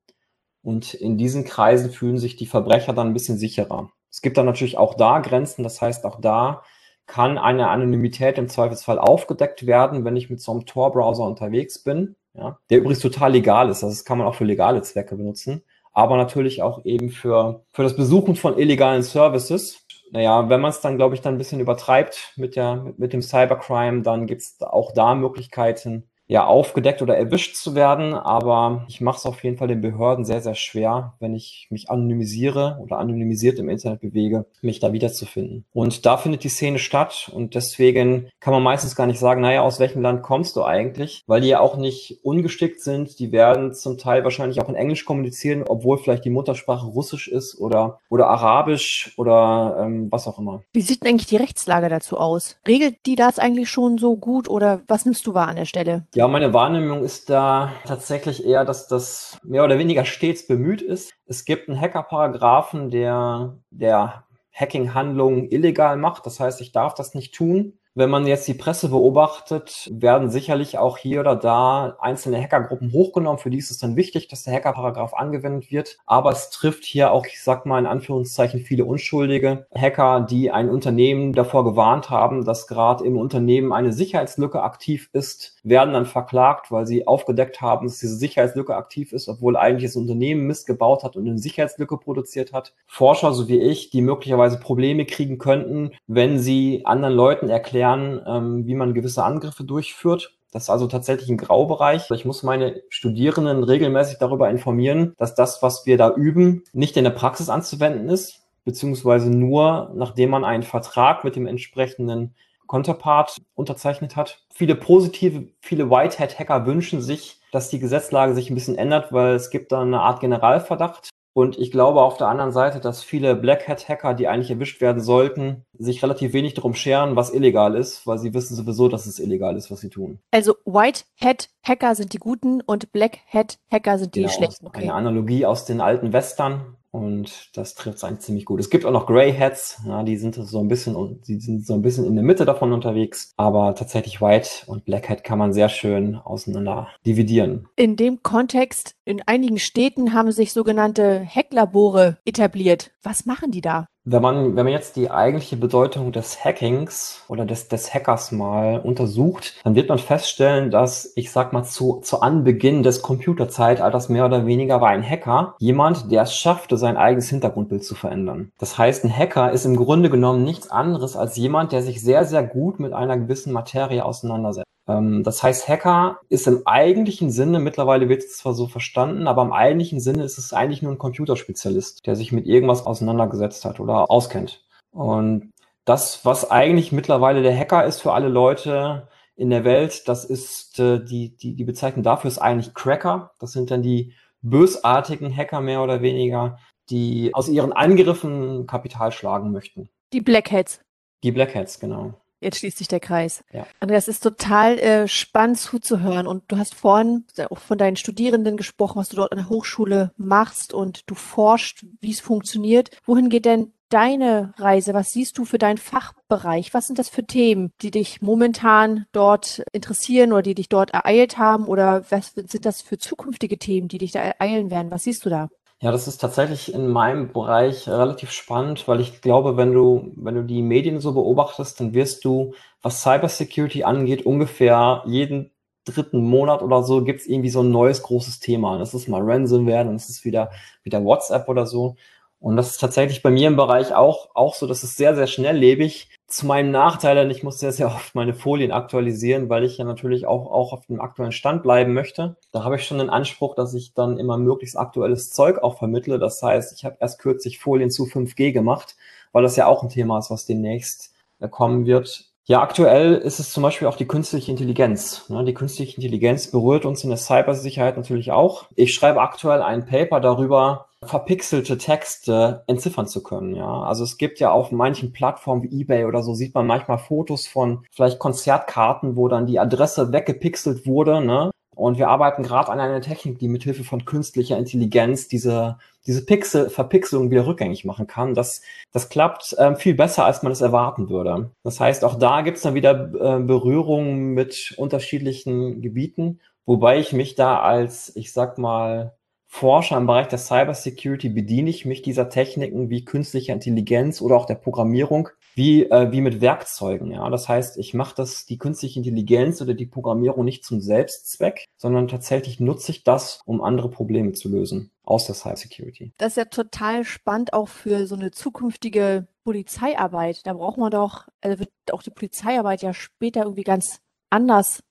Und 0.64 0.94
in 0.94 1.18
diesen 1.18 1.44
Kreisen 1.44 1.92
fühlen 1.92 2.18
sich 2.18 2.36
die 2.36 2.46
Verbrecher 2.46 2.94
dann 2.94 3.08
ein 3.08 3.14
bisschen 3.14 3.38
sicherer. 3.38 3.92
Es 4.10 4.22
gibt 4.22 4.38
dann 4.38 4.46
natürlich 4.46 4.78
auch 4.78 4.94
da 4.94 5.20
Grenzen, 5.20 5.64
das 5.64 5.82
heißt, 5.82 6.06
auch 6.06 6.22
da 6.22 6.64
kann 7.06 7.38
eine 7.38 7.70
Anonymität 7.70 8.38
im 8.38 8.48
Zweifelsfall 8.48 8.98
aufgedeckt 8.98 9.66
werden, 9.68 10.06
wenn 10.06 10.16
ich 10.16 10.30
mit 10.30 10.42
so 10.42 10.52
einem 10.52 10.66
Tor-Browser 10.66 11.26
unterwegs 11.26 11.84
bin, 11.84 12.16
ja, 12.34 12.58
der 12.70 12.80
übrigens 12.80 13.00
total 13.00 13.34
legal 13.34 13.70
ist. 13.70 13.84
Also 13.84 13.94
das 13.94 14.06
kann 14.06 14.18
man 14.18 14.28
auch 14.28 14.36
für 14.36 14.46
legale 14.46 14.82
Zwecke 14.82 15.16
benutzen, 15.16 15.64
aber 15.92 16.16
natürlich 16.16 16.62
auch 16.62 16.86
eben 16.86 17.10
für, 17.10 17.66
für 17.72 17.84
das 17.84 17.96
Besuchen 17.96 18.36
von 18.36 18.58
illegalen 18.58 19.04
Services. 19.04 19.86
Naja, 20.12 20.48
wenn 20.48 20.62
man 20.62 20.70
es 20.70 20.80
dann, 20.80 20.96
glaube 20.96 21.16
ich, 21.16 21.22
dann 21.22 21.36
ein 21.36 21.40
bisschen 21.40 21.60
übertreibt 21.60 22.34
mit, 22.38 22.56
der, 22.56 22.76
mit, 22.78 23.00
mit 23.00 23.14
dem 23.14 23.22
Cybercrime, 23.22 24.02
dann 24.04 24.28
gibt 24.28 24.42
es 24.42 24.62
auch 24.62 24.94
da 24.94 25.16
Möglichkeiten, 25.16 26.10
ja, 26.28 26.46
aufgedeckt 26.46 27.02
oder 27.02 27.18
erwischt 27.18 27.56
zu 27.56 27.76
werden, 27.76 28.14
aber 28.14 28.86
ich 28.88 29.02
mache 29.02 29.18
es 29.18 29.26
auf 29.26 29.44
jeden 29.44 29.58
Fall 29.58 29.68
den 29.68 29.82
Behörden 29.82 30.26
sehr, 30.26 30.42
sehr 30.42 30.56
schwer, 30.56 31.14
wenn 31.20 31.36
ich 31.36 31.68
mich 31.70 31.90
anonymisiere 31.90 32.80
oder 32.82 32.98
anonymisiert 32.98 33.60
im 33.60 33.70
Internet 33.70 34.02
bewege, 34.02 34.46
mich 34.62 34.80
da 34.80 34.94
wiederzufinden. 34.94 35.66
Und 35.74 36.06
da 36.06 36.18
findet 36.18 36.44
die 36.44 36.50
Szene 36.50 36.80
statt 36.80 37.30
und 37.34 37.56
deswegen 37.56 38.30
kann 38.44 38.52
man 38.52 38.62
meistens 38.62 38.98
gar 38.98 39.08
nicht 39.08 39.20
sagen, 39.20 39.40
naja, 39.40 39.62
aus 39.62 39.80
welchem 39.80 40.02
Land 40.02 40.22
kommst 40.22 40.58
du 40.58 40.66
eigentlich, 40.66 41.24
weil 41.28 41.40
die 41.40 41.48
ja 41.48 41.62
auch 41.62 41.78
nicht 41.78 42.20
ungestickt 42.24 42.82
sind. 42.82 43.18
Die 43.20 43.32
werden 43.32 43.74
zum 43.74 43.98
Teil 43.98 44.26
wahrscheinlich 44.26 44.62
auch 44.62 44.68
in 44.68 44.76
Englisch 44.76 45.06
kommunizieren, 45.06 45.64
obwohl 45.66 45.98
vielleicht 45.98 46.26
die 46.26 46.30
Muttersprache 46.30 46.86
Russisch 46.86 47.30
ist 47.30 47.58
oder, 47.58 48.00
oder 48.10 48.28
Arabisch 48.28 49.14
oder 49.16 49.78
ähm, 49.80 50.12
was 50.12 50.28
auch 50.28 50.40
immer. 50.40 50.62
Wie 50.74 50.82
sieht 50.82 51.04
denn 51.04 51.12
eigentlich 51.12 51.28
die 51.28 51.38
Rechtslage 51.38 51.88
dazu 51.88 52.18
aus? 52.18 52.58
Regelt 52.68 53.06
die 53.06 53.16
das 53.16 53.40
eigentlich 53.40 53.70
schon 53.70 53.98
so 53.98 54.18
gut 54.18 54.50
oder 54.50 54.82
was 54.90 55.06
nimmst 55.06 55.26
du 55.26 55.34
wahr 55.34 55.48
an 55.48 55.56
der 55.56 55.66
Stelle? 55.66 56.06
Ja, 56.14 56.28
meine 56.28 56.54
Wahrnehmung 56.54 57.06
ist 57.06 57.30
da 57.30 57.72
tatsächlich 57.86 58.46
eher, 58.46 58.66
dass 58.66 58.90
das 58.90 59.38
mehr 59.44 59.64
oder 59.64 59.80
weniger 59.80 60.04
stets 60.04 60.48
bemüht 60.48 60.82
ist. 60.82 61.14
Es 61.28 61.46
gibt 61.46 61.70
einen 61.70 61.80
Hacker-Paragraphen, 61.80 62.90
der, 62.90 63.56
der 63.72 64.26
Hacking-Handlungen 64.54 65.50
illegal 65.50 65.96
macht. 65.96 66.26
Das 66.26 66.42
heißt, 66.42 66.60
ich 66.60 66.74
darf 66.74 66.94
das 66.94 67.16
nicht 67.16 67.34
tun. 67.34 67.80
Wenn 67.96 68.10
man 68.10 68.26
jetzt 68.26 68.48
die 68.48 68.56
Presse 68.56 68.90
beobachtet, 68.90 69.88
werden 69.94 70.32
sicherlich 70.32 70.80
auch 70.80 70.98
hier 70.98 71.20
oder 71.20 71.36
da 71.36 71.96
einzelne 72.00 72.42
Hackergruppen 72.42 72.92
hochgenommen. 72.92 73.38
Für 73.38 73.52
die 73.52 73.60
ist 73.60 73.70
es 73.70 73.78
dann 73.78 73.96
wichtig, 73.96 74.28
dass 74.28 74.42
der 74.42 74.56
Hackerparagraph 74.56 75.14
angewendet 75.14 75.70
wird. 75.70 76.00
Aber 76.08 76.32
es 76.32 76.50
trifft 76.50 76.86
hier 76.86 77.12
auch, 77.12 77.28
ich 77.28 77.44
sag 77.44 77.68
mal 77.68 77.78
in 77.78 77.86
Anführungszeichen, 77.86 78.62
viele 78.62 78.86
Unschuldige. 78.86 79.68
Hacker, 79.76 80.26
die 80.28 80.50
ein 80.50 80.72
Unternehmen 80.72 81.34
davor 81.34 81.64
gewarnt 81.64 82.10
haben, 82.10 82.44
dass 82.46 82.66
gerade 82.66 83.06
im 83.06 83.16
Unternehmen 83.16 83.72
eine 83.72 83.94
Sicherheitslücke 83.94 84.64
aktiv 84.64 85.12
ist, 85.14 85.60
werden 85.62 85.94
dann 85.94 86.08
verklagt, 86.08 86.72
weil 86.72 86.88
sie 86.88 87.06
aufgedeckt 87.06 87.62
haben, 87.62 87.86
dass 87.86 88.00
diese 88.00 88.16
Sicherheitslücke 88.16 88.76
aktiv 88.76 89.14
ist, 89.14 89.30
obwohl 89.30 89.56
eigentlich 89.56 89.92
das 89.92 89.98
Unternehmen 89.98 90.48
Mist 90.48 90.66
gebaut 90.66 91.04
hat 91.04 91.16
und 91.16 91.28
eine 91.28 91.38
Sicherheitslücke 91.38 91.98
produziert 91.98 92.54
hat. 92.54 92.74
Forscher, 92.88 93.34
so 93.34 93.48
wie 93.48 93.60
ich, 93.60 93.92
die 93.92 94.02
möglicherweise 94.02 94.60
Probleme 94.60 95.06
kriegen 95.06 95.38
könnten, 95.38 95.92
wenn 96.08 96.40
sie 96.40 96.82
anderen 96.86 97.14
Leuten 97.14 97.50
erklären, 97.50 97.83
lernen, 97.84 98.22
ähm, 98.26 98.66
wie 98.66 98.76
man 98.76 98.94
gewisse 98.94 99.24
Angriffe 99.24 99.66
durchführt. 99.66 100.34
Das 100.52 100.64
ist 100.64 100.70
also 100.70 100.88
tatsächlich 100.88 101.30
ein 101.30 101.38
Graubereich. 101.38 102.10
Ich 102.12 102.26
muss 102.26 102.44
meine 102.44 102.82
Studierenden 102.90 103.64
regelmäßig 103.64 104.20
darüber 104.20 104.50
informieren, 104.50 105.14
dass 105.18 105.36
das, 105.36 105.62
was 105.62 105.86
wir 105.86 105.98
da 105.98 106.14
üben, 106.14 106.64
nicht 106.74 106.96
in 106.96 107.04
der 107.04 107.12
Praxis 107.12 107.50
anzuwenden 107.50 108.08
ist, 108.08 108.44
beziehungsweise 108.64 109.30
nur, 109.30 109.92
nachdem 109.96 110.30
man 110.30 110.46
einen 110.46 110.64
Vertrag 110.64 111.24
mit 111.24 111.36
dem 111.36 111.48
entsprechenden 111.48 112.36
Counterpart 112.68 113.38
unterzeichnet 113.56 114.16
hat. 114.16 114.46
Viele 114.54 114.76
positive, 114.76 115.48
viele 115.60 115.90
Whitehead-Hacker 115.90 116.66
wünschen 116.66 117.02
sich, 117.02 117.42
dass 117.52 117.70
die 117.70 117.80
Gesetzlage 117.80 118.34
sich 118.34 118.50
ein 118.50 118.56
bisschen 118.56 118.78
ändert, 118.78 119.12
weil 119.12 119.36
es 119.36 119.50
gibt 119.50 119.72
da 119.72 119.82
eine 119.82 120.00
Art 120.00 120.22
Generalverdacht 120.22 121.10
und 121.34 121.58
ich 121.58 121.72
glaube 121.72 122.02
auf 122.02 122.18
der 122.18 122.28
anderen 122.28 122.52
Seite, 122.52 122.80
dass 122.80 123.04
viele 123.04 123.36
Black 123.36 123.68
Hat 123.68 123.90
Hacker, 123.90 124.14
die 124.14 124.28
eigentlich 124.28 124.52
erwischt 124.52 124.82
werden 124.82 125.02
sollten, 125.02 125.66
sich 125.74 126.04
relativ 126.04 126.32
wenig 126.34 126.54
darum 126.54 126.76
scheren, 126.76 127.16
was 127.16 127.34
illegal 127.34 127.76
ist, 127.76 128.06
weil 128.06 128.20
sie 128.20 128.34
wissen 128.34 128.56
sowieso, 128.56 128.88
dass 128.88 129.08
es 129.08 129.20
illegal 129.20 129.58
ist, 129.58 129.72
was 129.72 129.80
sie 129.80 129.90
tun. 129.90 130.20
Also 130.32 130.56
White 130.66 131.06
Hat 131.20 131.50
Hacker 131.64 131.96
sind 131.96 132.14
die 132.14 132.20
guten 132.20 132.62
und 132.62 132.92
Black 132.92 133.18
Hat 133.28 133.58
Hacker 133.72 133.98
sind 133.98 134.14
die 134.14 134.22
genau, 134.22 134.32
schlechten. 134.32 134.68
Okay. 134.68 134.84
Eine 134.84 134.94
Analogie 134.94 135.46
aus 135.46 135.66
den 135.66 135.82
alten 135.82 136.14
Western. 136.14 136.78
Und 136.94 137.58
das 137.58 137.74
trifft 137.74 137.98
es 137.98 138.04
eigentlich 138.04 138.20
ziemlich 138.20 138.46
gut. 138.46 138.60
Es 138.60 138.70
gibt 138.70 138.86
auch 138.86 138.92
noch 138.92 139.08
Grey 139.08 139.34
Hats, 139.34 139.82
ja, 139.84 140.04
die 140.04 140.16
sind 140.16 140.36
so 140.36 140.60
ein 140.60 140.68
bisschen, 140.68 141.22
die 141.24 141.40
sind 141.40 141.66
so 141.66 141.74
ein 141.74 141.82
bisschen 141.82 142.06
in 142.06 142.14
der 142.14 142.24
Mitte 142.24 142.46
davon 142.46 142.72
unterwegs. 142.72 143.34
Aber 143.36 143.74
tatsächlich 143.74 144.22
White 144.22 144.68
und 144.68 144.86
Black 144.86 145.10
Hat 145.10 145.24
kann 145.24 145.40
man 145.40 145.54
sehr 145.54 145.70
schön 145.70 146.16
auseinander 146.16 146.90
dividieren. 147.04 147.68
In 147.76 147.96
dem 147.96 148.22
Kontext, 148.22 148.96
in 149.06 149.24
einigen 149.26 149.58
Städten 149.58 150.14
haben 150.14 150.32
sich 150.32 150.54
sogenannte 150.54 151.26
Hacklabore 151.26 152.20
etabliert. 152.26 152.92
Was 153.02 153.26
machen 153.26 153.50
die 153.50 153.62
da? 153.62 153.88
Wenn 154.06 154.22
man, 154.22 154.58
wenn 154.58 154.66
man 154.66 154.74
jetzt 154.74 154.98
die 154.98 155.10
eigentliche 155.10 155.56
Bedeutung 155.56 156.12
des 156.12 156.44
Hackings 156.44 157.24
oder 157.30 157.46
des, 157.46 157.70
des 157.70 157.94
Hackers 157.94 158.34
mal 158.34 158.82
untersucht, 158.82 159.54
dann 159.64 159.76
wird 159.76 159.88
man 159.88 159.98
feststellen, 159.98 160.72
dass, 160.72 161.14
ich 161.16 161.32
sag 161.32 161.54
mal, 161.54 161.64
zu, 161.64 162.02
zu 162.02 162.20
Anbeginn 162.20 162.84
des 162.84 163.02
Computerzeitalters 163.02 164.10
mehr 164.10 164.26
oder 164.26 164.46
weniger 164.46 164.82
war 164.82 164.90
ein 164.90 165.10
Hacker 165.10 165.56
jemand, 165.60 166.12
der 166.12 166.24
es 166.24 166.36
schaffte, 166.36 166.76
sein 166.76 166.98
eigenes 166.98 167.30
Hintergrundbild 167.30 167.86
zu 167.86 167.96
verändern. 167.96 168.52
Das 168.60 168.78
heißt, 168.78 169.06
ein 169.06 169.18
Hacker 169.18 169.54
ist 169.54 169.64
im 169.64 169.78
Grunde 169.78 170.10
genommen 170.10 170.44
nichts 170.44 170.70
anderes 170.70 171.16
als 171.16 171.38
jemand, 171.38 171.72
der 171.72 171.82
sich 171.82 172.02
sehr, 172.02 172.26
sehr 172.26 172.44
gut 172.44 172.82
mit 172.82 172.92
einer 172.92 173.18
gewissen 173.18 173.54
Materie 173.54 174.04
auseinandersetzt. 174.04 174.68
Ähm, 174.88 175.24
das 175.24 175.44
heißt, 175.44 175.68
Hacker 175.68 176.20
ist 176.30 176.48
im 176.48 176.64
eigentlichen 176.66 177.30
Sinne, 177.30 177.60
mittlerweile 177.60 178.10
wird 178.10 178.24
es 178.24 178.38
zwar 178.38 178.54
so 178.54 178.68
verstanden, 178.68 179.28
aber 179.28 179.42
im 179.42 179.54
eigentlichen 179.54 180.00
Sinne 180.00 180.24
ist 180.24 180.38
es 180.38 180.54
eigentlich 180.54 180.82
nur 180.82 180.92
ein 180.92 180.98
Computerspezialist, 180.98 182.06
der 182.06 182.16
sich 182.16 182.32
mit 182.32 182.46
irgendwas 182.46 182.86
auseinandergesetzt 182.86 183.66
hat 183.66 183.80
oder 183.80 184.10
auskennt. 184.10 184.66
Und 184.92 185.52
das, 185.86 186.26
was 186.26 186.50
eigentlich 186.50 186.92
mittlerweile 186.92 187.42
der 187.42 187.58
Hacker 187.58 187.86
ist 187.86 188.02
für 188.02 188.14
alle 188.14 188.30
Leute 188.30 189.08
in 189.36 189.50
der 189.50 189.64
Welt, 189.64 190.08
das 190.08 190.26
ist 190.26 190.80
äh, 190.80 191.04
die, 191.04 191.36
die, 191.36 191.56
die 191.56 191.64
Bezeichnung 191.64 192.04
dafür 192.04 192.30
ist 192.30 192.38
eigentlich 192.40 192.74
Cracker. 192.74 193.32
Das 193.40 193.52
sind 193.52 193.72
dann 193.72 193.82
die 193.82 194.14
bösartigen 194.42 195.36
Hacker 195.36 195.62
mehr 195.62 195.82
oder 195.82 196.02
weniger, 196.02 196.60
die 196.90 197.34
aus 197.34 197.50
ihren 197.50 197.74
Angriffen 197.74 198.68
Kapital 198.68 199.12
schlagen 199.12 199.52
möchten. 199.52 199.90
Die 200.12 200.22
Blackheads. 200.22 200.82
Die 201.24 201.32
Blackheads, 201.32 201.80
genau. 201.80 202.14
Jetzt 202.44 202.60
schließt 202.60 202.78
sich 202.78 202.88
der 202.88 203.00
Kreis. 203.00 203.44
Ja. 203.52 203.66
Andreas, 203.80 204.08
es 204.08 204.16
ist 204.16 204.24
total 204.24 204.78
äh, 204.80 205.08
spannend 205.08 205.60
zuzuhören. 205.60 206.28
Und 206.28 206.44
du 206.50 206.58
hast 206.58 206.76
vorhin 206.76 207.26
auch 207.50 207.60
von 207.60 207.78
deinen 207.78 207.96
Studierenden 207.96 208.58
gesprochen, 208.58 208.98
was 208.98 209.10
du 209.10 209.16
dort 209.16 209.32
an 209.32 209.38
der 209.38 209.50
Hochschule 209.50 210.12
machst 210.18 210.74
und 210.74 211.10
du 211.10 211.16
forschst, 211.16 211.86
wie 212.02 212.12
es 212.12 212.20
funktioniert. 212.20 212.92
Wohin 213.06 213.30
geht 213.30 213.46
denn 213.46 213.74
deine 213.94 214.54
Reise? 214.58 214.94
Was 214.94 215.14
siehst 215.14 215.38
du 215.38 215.46
für 215.46 215.60
deinen 215.60 215.78
Fachbereich? 215.78 216.74
Was 216.74 216.88
sind 216.88 217.00
das 217.00 217.10
für 217.10 217.26
Themen, 217.26 217.72
die 217.82 217.92
dich 217.92 218.22
momentan 218.22 219.06
dort 219.12 219.64
interessieren 219.72 220.34
oder 220.34 220.42
die 220.42 220.56
dich 220.56 220.70
dort 220.70 220.92
ereilt 220.94 221.38
haben? 221.38 221.66
Oder 221.66 222.04
was 222.10 222.34
sind 222.34 222.66
das 222.66 222.82
für 222.82 222.98
zukünftige 222.98 223.60
Themen, 223.60 223.88
die 223.88 224.00
dich 224.00 224.12
da 224.12 224.20
ereilen 224.20 224.72
werden? 224.72 224.92
Was 224.92 225.04
siehst 225.04 225.26
du 225.26 225.30
da? 225.30 225.50
Ja, 225.84 225.92
das 225.92 226.08
ist 226.08 226.20
tatsächlich 226.20 226.74
in 226.74 226.88
meinem 226.88 227.34
Bereich 227.34 227.90
relativ 227.90 228.32
spannend, 228.32 228.88
weil 228.88 229.02
ich 229.02 229.20
glaube, 229.22 229.58
wenn 229.58 229.74
du, 229.74 230.14
wenn 230.16 230.34
du 230.36 230.44
die 230.44 230.62
Medien 230.62 231.02
so 231.02 231.12
beobachtest, 231.14 231.78
dann 231.82 231.94
wirst 231.94 232.24
du, 232.24 232.54
was 232.82 233.02
Cybersecurity 233.02 233.84
angeht, 233.84 234.26
ungefähr 234.26 235.04
jeden 235.06 235.52
dritten 235.84 236.22
Monat 236.22 236.62
oder 236.62 236.84
so 236.84 237.04
gibt's 237.04 237.26
irgendwie 237.26 237.50
so 237.50 237.62
ein 237.62 237.72
neues 237.72 238.02
großes 238.02 238.40
Thema. 238.40 238.78
Das 238.78 238.94
ist 238.94 239.10
mal 239.10 239.22
Ransomware, 239.22 239.84
dann 239.84 239.98
ist 239.98 240.10
es 240.10 240.24
wieder, 240.24 240.52
wieder 240.84 241.04
WhatsApp 241.04 241.50
oder 241.50 241.66
so. 241.68 241.98
Und 242.44 242.58
das 242.58 242.72
ist 242.72 242.80
tatsächlich 242.80 243.22
bei 243.22 243.32
mir 243.32 243.48
im 243.48 243.56
Bereich 243.56 243.96
auch, 243.96 244.28
auch 244.34 244.54
so, 244.54 244.68
dass 244.68 244.84
es 244.84 244.98
sehr, 244.98 245.16
sehr 245.16 245.28
schnelllebig. 245.28 246.10
Zu 246.28 246.46
meinem 246.46 246.72
Nachteil, 246.72 247.16
denn 247.16 247.32
ich 247.32 247.42
muss 247.42 247.60
sehr, 247.60 247.72
sehr 247.72 247.88
oft 247.88 248.16
meine 248.16 248.34
Folien 248.34 248.74
aktualisieren, 248.74 249.48
weil 249.48 249.64
ich 249.64 249.78
ja 249.78 249.86
natürlich 249.86 250.26
auch, 250.26 250.52
auch 250.52 250.74
auf 250.74 250.86
dem 250.88 251.00
aktuellen 251.00 251.32
Stand 251.32 251.64
bleiben 251.64 251.94
möchte. 251.94 252.36
Da 252.52 252.66
habe 252.66 252.76
ich 252.76 252.86
schon 252.86 252.98
den 252.98 253.10
Anspruch, 253.10 253.56
dass 253.56 253.74
ich 253.74 253.94
dann 253.94 254.18
immer 254.18 254.38
möglichst 254.38 254.78
aktuelles 254.78 255.32
Zeug 255.32 255.64
auch 255.64 255.78
vermittle. 255.78 256.20
Das 256.20 256.44
heißt, 256.44 256.74
ich 256.74 256.84
habe 256.84 256.98
erst 257.00 257.20
kürzlich 257.20 257.60
Folien 257.60 257.90
zu 257.90 258.04
5G 258.04 258.52
gemacht, 258.52 258.98
weil 259.32 259.44
das 259.44 259.56
ja 259.56 259.68
auch 259.68 259.82
ein 259.82 259.90
Thema 259.90 260.20
ist, 260.20 260.30
was 260.30 260.46
demnächst 260.46 261.14
äh, 261.40 261.48
kommen 261.48 261.86
wird. 261.86 262.26
Ja, 262.46 262.62
aktuell 262.62 263.14
ist 263.14 263.40
es 263.40 263.54
zum 263.54 263.64
Beispiel 263.64 263.88
auch 263.88 263.96
die 263.96 264.06
künstliche 264.08 264.52
Intelligenz. 264.52 265.30
Ne? 265.30 265.46
Die 265.46 265.54
künstliche 265.54 265.96
Intelligenz 265.96 266.52
berührt 266.52 266.84
uns 266.84 267.06
in 267.06 267.10
der 267.10 267.18
Cybersicherheit 267.18 267.96
natürlich 267.96 268.34
auch. 268.34 268.66
Ich 268.76 268.94
schreibe 268.94 269.22
aktuell 269.22 269.62
ein 269.62 269.86
Paper 269.86 270.20
darüber, 270.20 270.88
verpixelte 271.06 271.78
Texte 271.78 272.64
entziffern 272.68 273.08
zu 273.08 273.24
können. 273.24 273.56
Ja, 273.56 273.84
also 273.84 274.04
es 274.04 274.18
gibt 274.18 274.40
ja 274.40 274.52
auf 274.52 274.72
manchen 274.72 275.14
Plattformen 275.14 275.64
wie 275.64 275.82
eBay 275.82 276.06
oder 276.06 276.24
so 276.24 276.34
sieht 276.34 276.54
man 276.54 276.68
manchmal 276.68 276.98
Fotos 276.98 277.48
von 277.48 277.86
vielleicht 277.92 278.20
Konzertkarten, 278.20 279.16
wo 279.16 279.28
dann 279.28 279.46
die 279.46 279.60
Adresse 279.60 280.12
weggepixelt 280.12 280.86
wurde. 280.86 281.22
Ne? 281.22 281.52
Und 281.76 281.98
wir 281.98 282.10
arbeiten 282.10 282.44
gerade 282.44 282.72
an 282.72 282.80
einer 282.80 283.02
Technik, 283.02 283.40
die 283.40 283.48
mithilfe 283.48 283.84
von 283.84 284.06
künstlicher 284.06 284.58
Intelligenz 284.58 285.28
diese, 285.28 285.78
diese 286.06 286.26
Pixel, 286.26 286.70
Verpixelung 286.70 287.32
wieder 287.32 287.48
rückgängig 287.48 287.86
machen 287.86 288.08
kann. 288.08 288.36
Das, 288.36 288.62
das 288.92 289.10
klappt 289.10 289.56
ähm, 289.58 289.76
viel 289.76 289.96
besser, 289.96 290.26
als 290.26 290.44
man 290.44 290.52
es 290.52 290.62
erwarten 290.62 291.10
würde. 291.10 291.52
Das 291.64 291.80
heißt, 291.80 292.04
auch 292.04 292.16
da 292.16 292.42
gibt 292.42 292.58
es 292.58 292.64
dann 292.64 292.76
wieder 292.76 292.92
äh, 292.92 293.40
Berührungen 293.42 294.34
mit 294.34 294.76
unterschiedlichen 294.78 295.82
Gebieten, 295.82 296.40
wobei 296.66 297.00
ich 297.00 297.14
mich 297.14 297.36
da 297.36 297.60
als, 297.60 298.16
ich 298.16 298.34
sag 298.34 298.58
mal, 298.58 299.14
Forscher 299.56 299.98
im 299.98 300.08
Bereich 300.08 300.30
der 300.30 300.40
Cybersecurity 300.40 301.30
bediene 301.30 301.70
ich 301.70 301.86
mich 301.86 302.02
dieser 302.02 302.28
Techniken 302.28 302.90
wie 302.90 303.06
künstlicher 303.06 303.54
Intelligenz 303.54 304.20
oder 304.20 304.36
auch 304.36 304.48
der 304.48 304.56
Programmierung 304.56 305.30
wie, 305.54 305.84
äh, 305.84 306.12
wie 306.12 306.22
mit 306.22 306.42
Werkzeugen. 306.42 307.12
Ja, 307.12 307.30
das 307.30 307.48
heißt, 307.48 307.78
ich 307.78 307.94
mache 307.94 308.16
das 308.18 308.48
die 308.48 308.58
künstliche 308.58 309.00
Intelligenz 309.00 309.62
oder 309.62 309.76
die 309.76 309.86
Programmierung 309.86 310.44
nicht 310.44 310.66
zum 310.66 310.82
Selbstzweck, 310.82 311.66
sondern 311.78 312.08
tatsächlich 312.08 312.60
nutze 312.60 312.94
ich 312.94 313.04
das, 313.04 313.42
um 313.46 313.62
andere 313.62 313.92
Probleme 313.92 314.32
zu 314.32 314.50
lösen 314.50 314.90
aus 315.04 315.28
der 315.28 315.36
Cybersecurity. 315.36 316.14
Das 316.18 316.30
ist 316.30 316.38
ja 316.38 316.46
total 316.46 317.06
spannend 317.06 317.54
auch 317.54 317.68
für 317.68 318.08
so 318.08 318.16
eine 318.16 318.32
zukünftige 318.32 319.28
Polizeiarbeit. 319.44 320.48
Da 320.48 320.54
braucht 320.54 320.80
man 320.80 320.90
doch, 320.90 321.28
also 321.42 321.60
wird 321.60 321.70
auch 321.92 322.02
die 322.02 322.10
Polizeiarbeit 322.10 322.82
ja 322.82 322.96
später 322.96 323.44
irgendwie 323.44 323.64
ganz 323.64 324.00
anders 324.32 324.82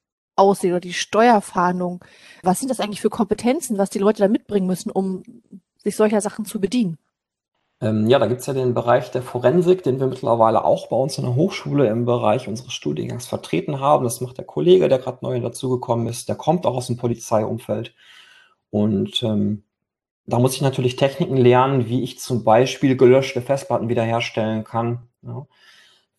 aussehen 0.42 0.72
oder 0.72 0.80
die 0.80 0.92
Steuerfahndung. 0.92 2.04
Was 2.42 2.58
sind 2.58 2.68
das 2.68 2.80
eigentlich 2.80 3.00
für 3.00 3.10
Kompetenzen, 3.10 3.78
was 3.78 3.90
die 3.90 3.98
Leute 3.98 4.22
da 4.22 4.28
mitbringen 4.28 4.66
müssen, 4.66 4.90
um 4.90 5.22
sich 5.78 5.96
solcher 5.96 6.20
Sachen 6.20 6.44
zu 6.44 6.60
bedienen? 6.60 6.98
Ähm, 7.80 8.08
ja, 8.08 8.18
da 8.18 8.26
gibt's 8.26 8.46
ja 8.46 8.52
den 8.52 8.74
Bereich 8.74 9.10
der 9.10 9.22
Forensik, 9.22 9.82
den 9.82 9.98
wir 9.98 10.06
mittlerweile 10.06 10.64
auch 10.64 10.88
bei 10.88 10.96
uns 10.96 11.18
in 11.18 11.24
der 11.24 11.34
Hochschule 11.34 11.88
im 11.88 12.04
Bereich 12.04 12.46
unseres 12.46 12.72
Studiengangs 12.72 13.26
vertreten 13.26 13.80
haben. 13.80 14.04
Das 14.04 14.20
macht 14.20 14.38
der 14.38 14.44
Kollege, 14.44 14.88
der 14.88 14.98
gerade 14.98 15.18
neu 15.22 15.40
dazugekommen 15.40 16.06
ist. 16.06 16.28
Der 16.28 16.36
kommt 16.36 16.66
auch 16.66 16.76
aus 16.76 16.88
dem 16.88 16.96
Polizeiumfeld. 16.96 17.94
Und 18.70 19.22
ähm, 19.22 19.64
da 20.26 20.38
muss 20.38 20.54
ich 20.54 20.62
natürlich 20.62 20.96
Techniken 20.96 21.36
lernen, 21.36 21.88
wie 21.88 22.02
ich 22.02 22.20
zum 22.20 22.44
Beispiel 22.44 22.96
gelöschte 22.96 23.42
Festplatten 23.42 23.88
wiederherstellen 23.88 24.64
kann. 24.64 25.08
Ja 25.22 25.46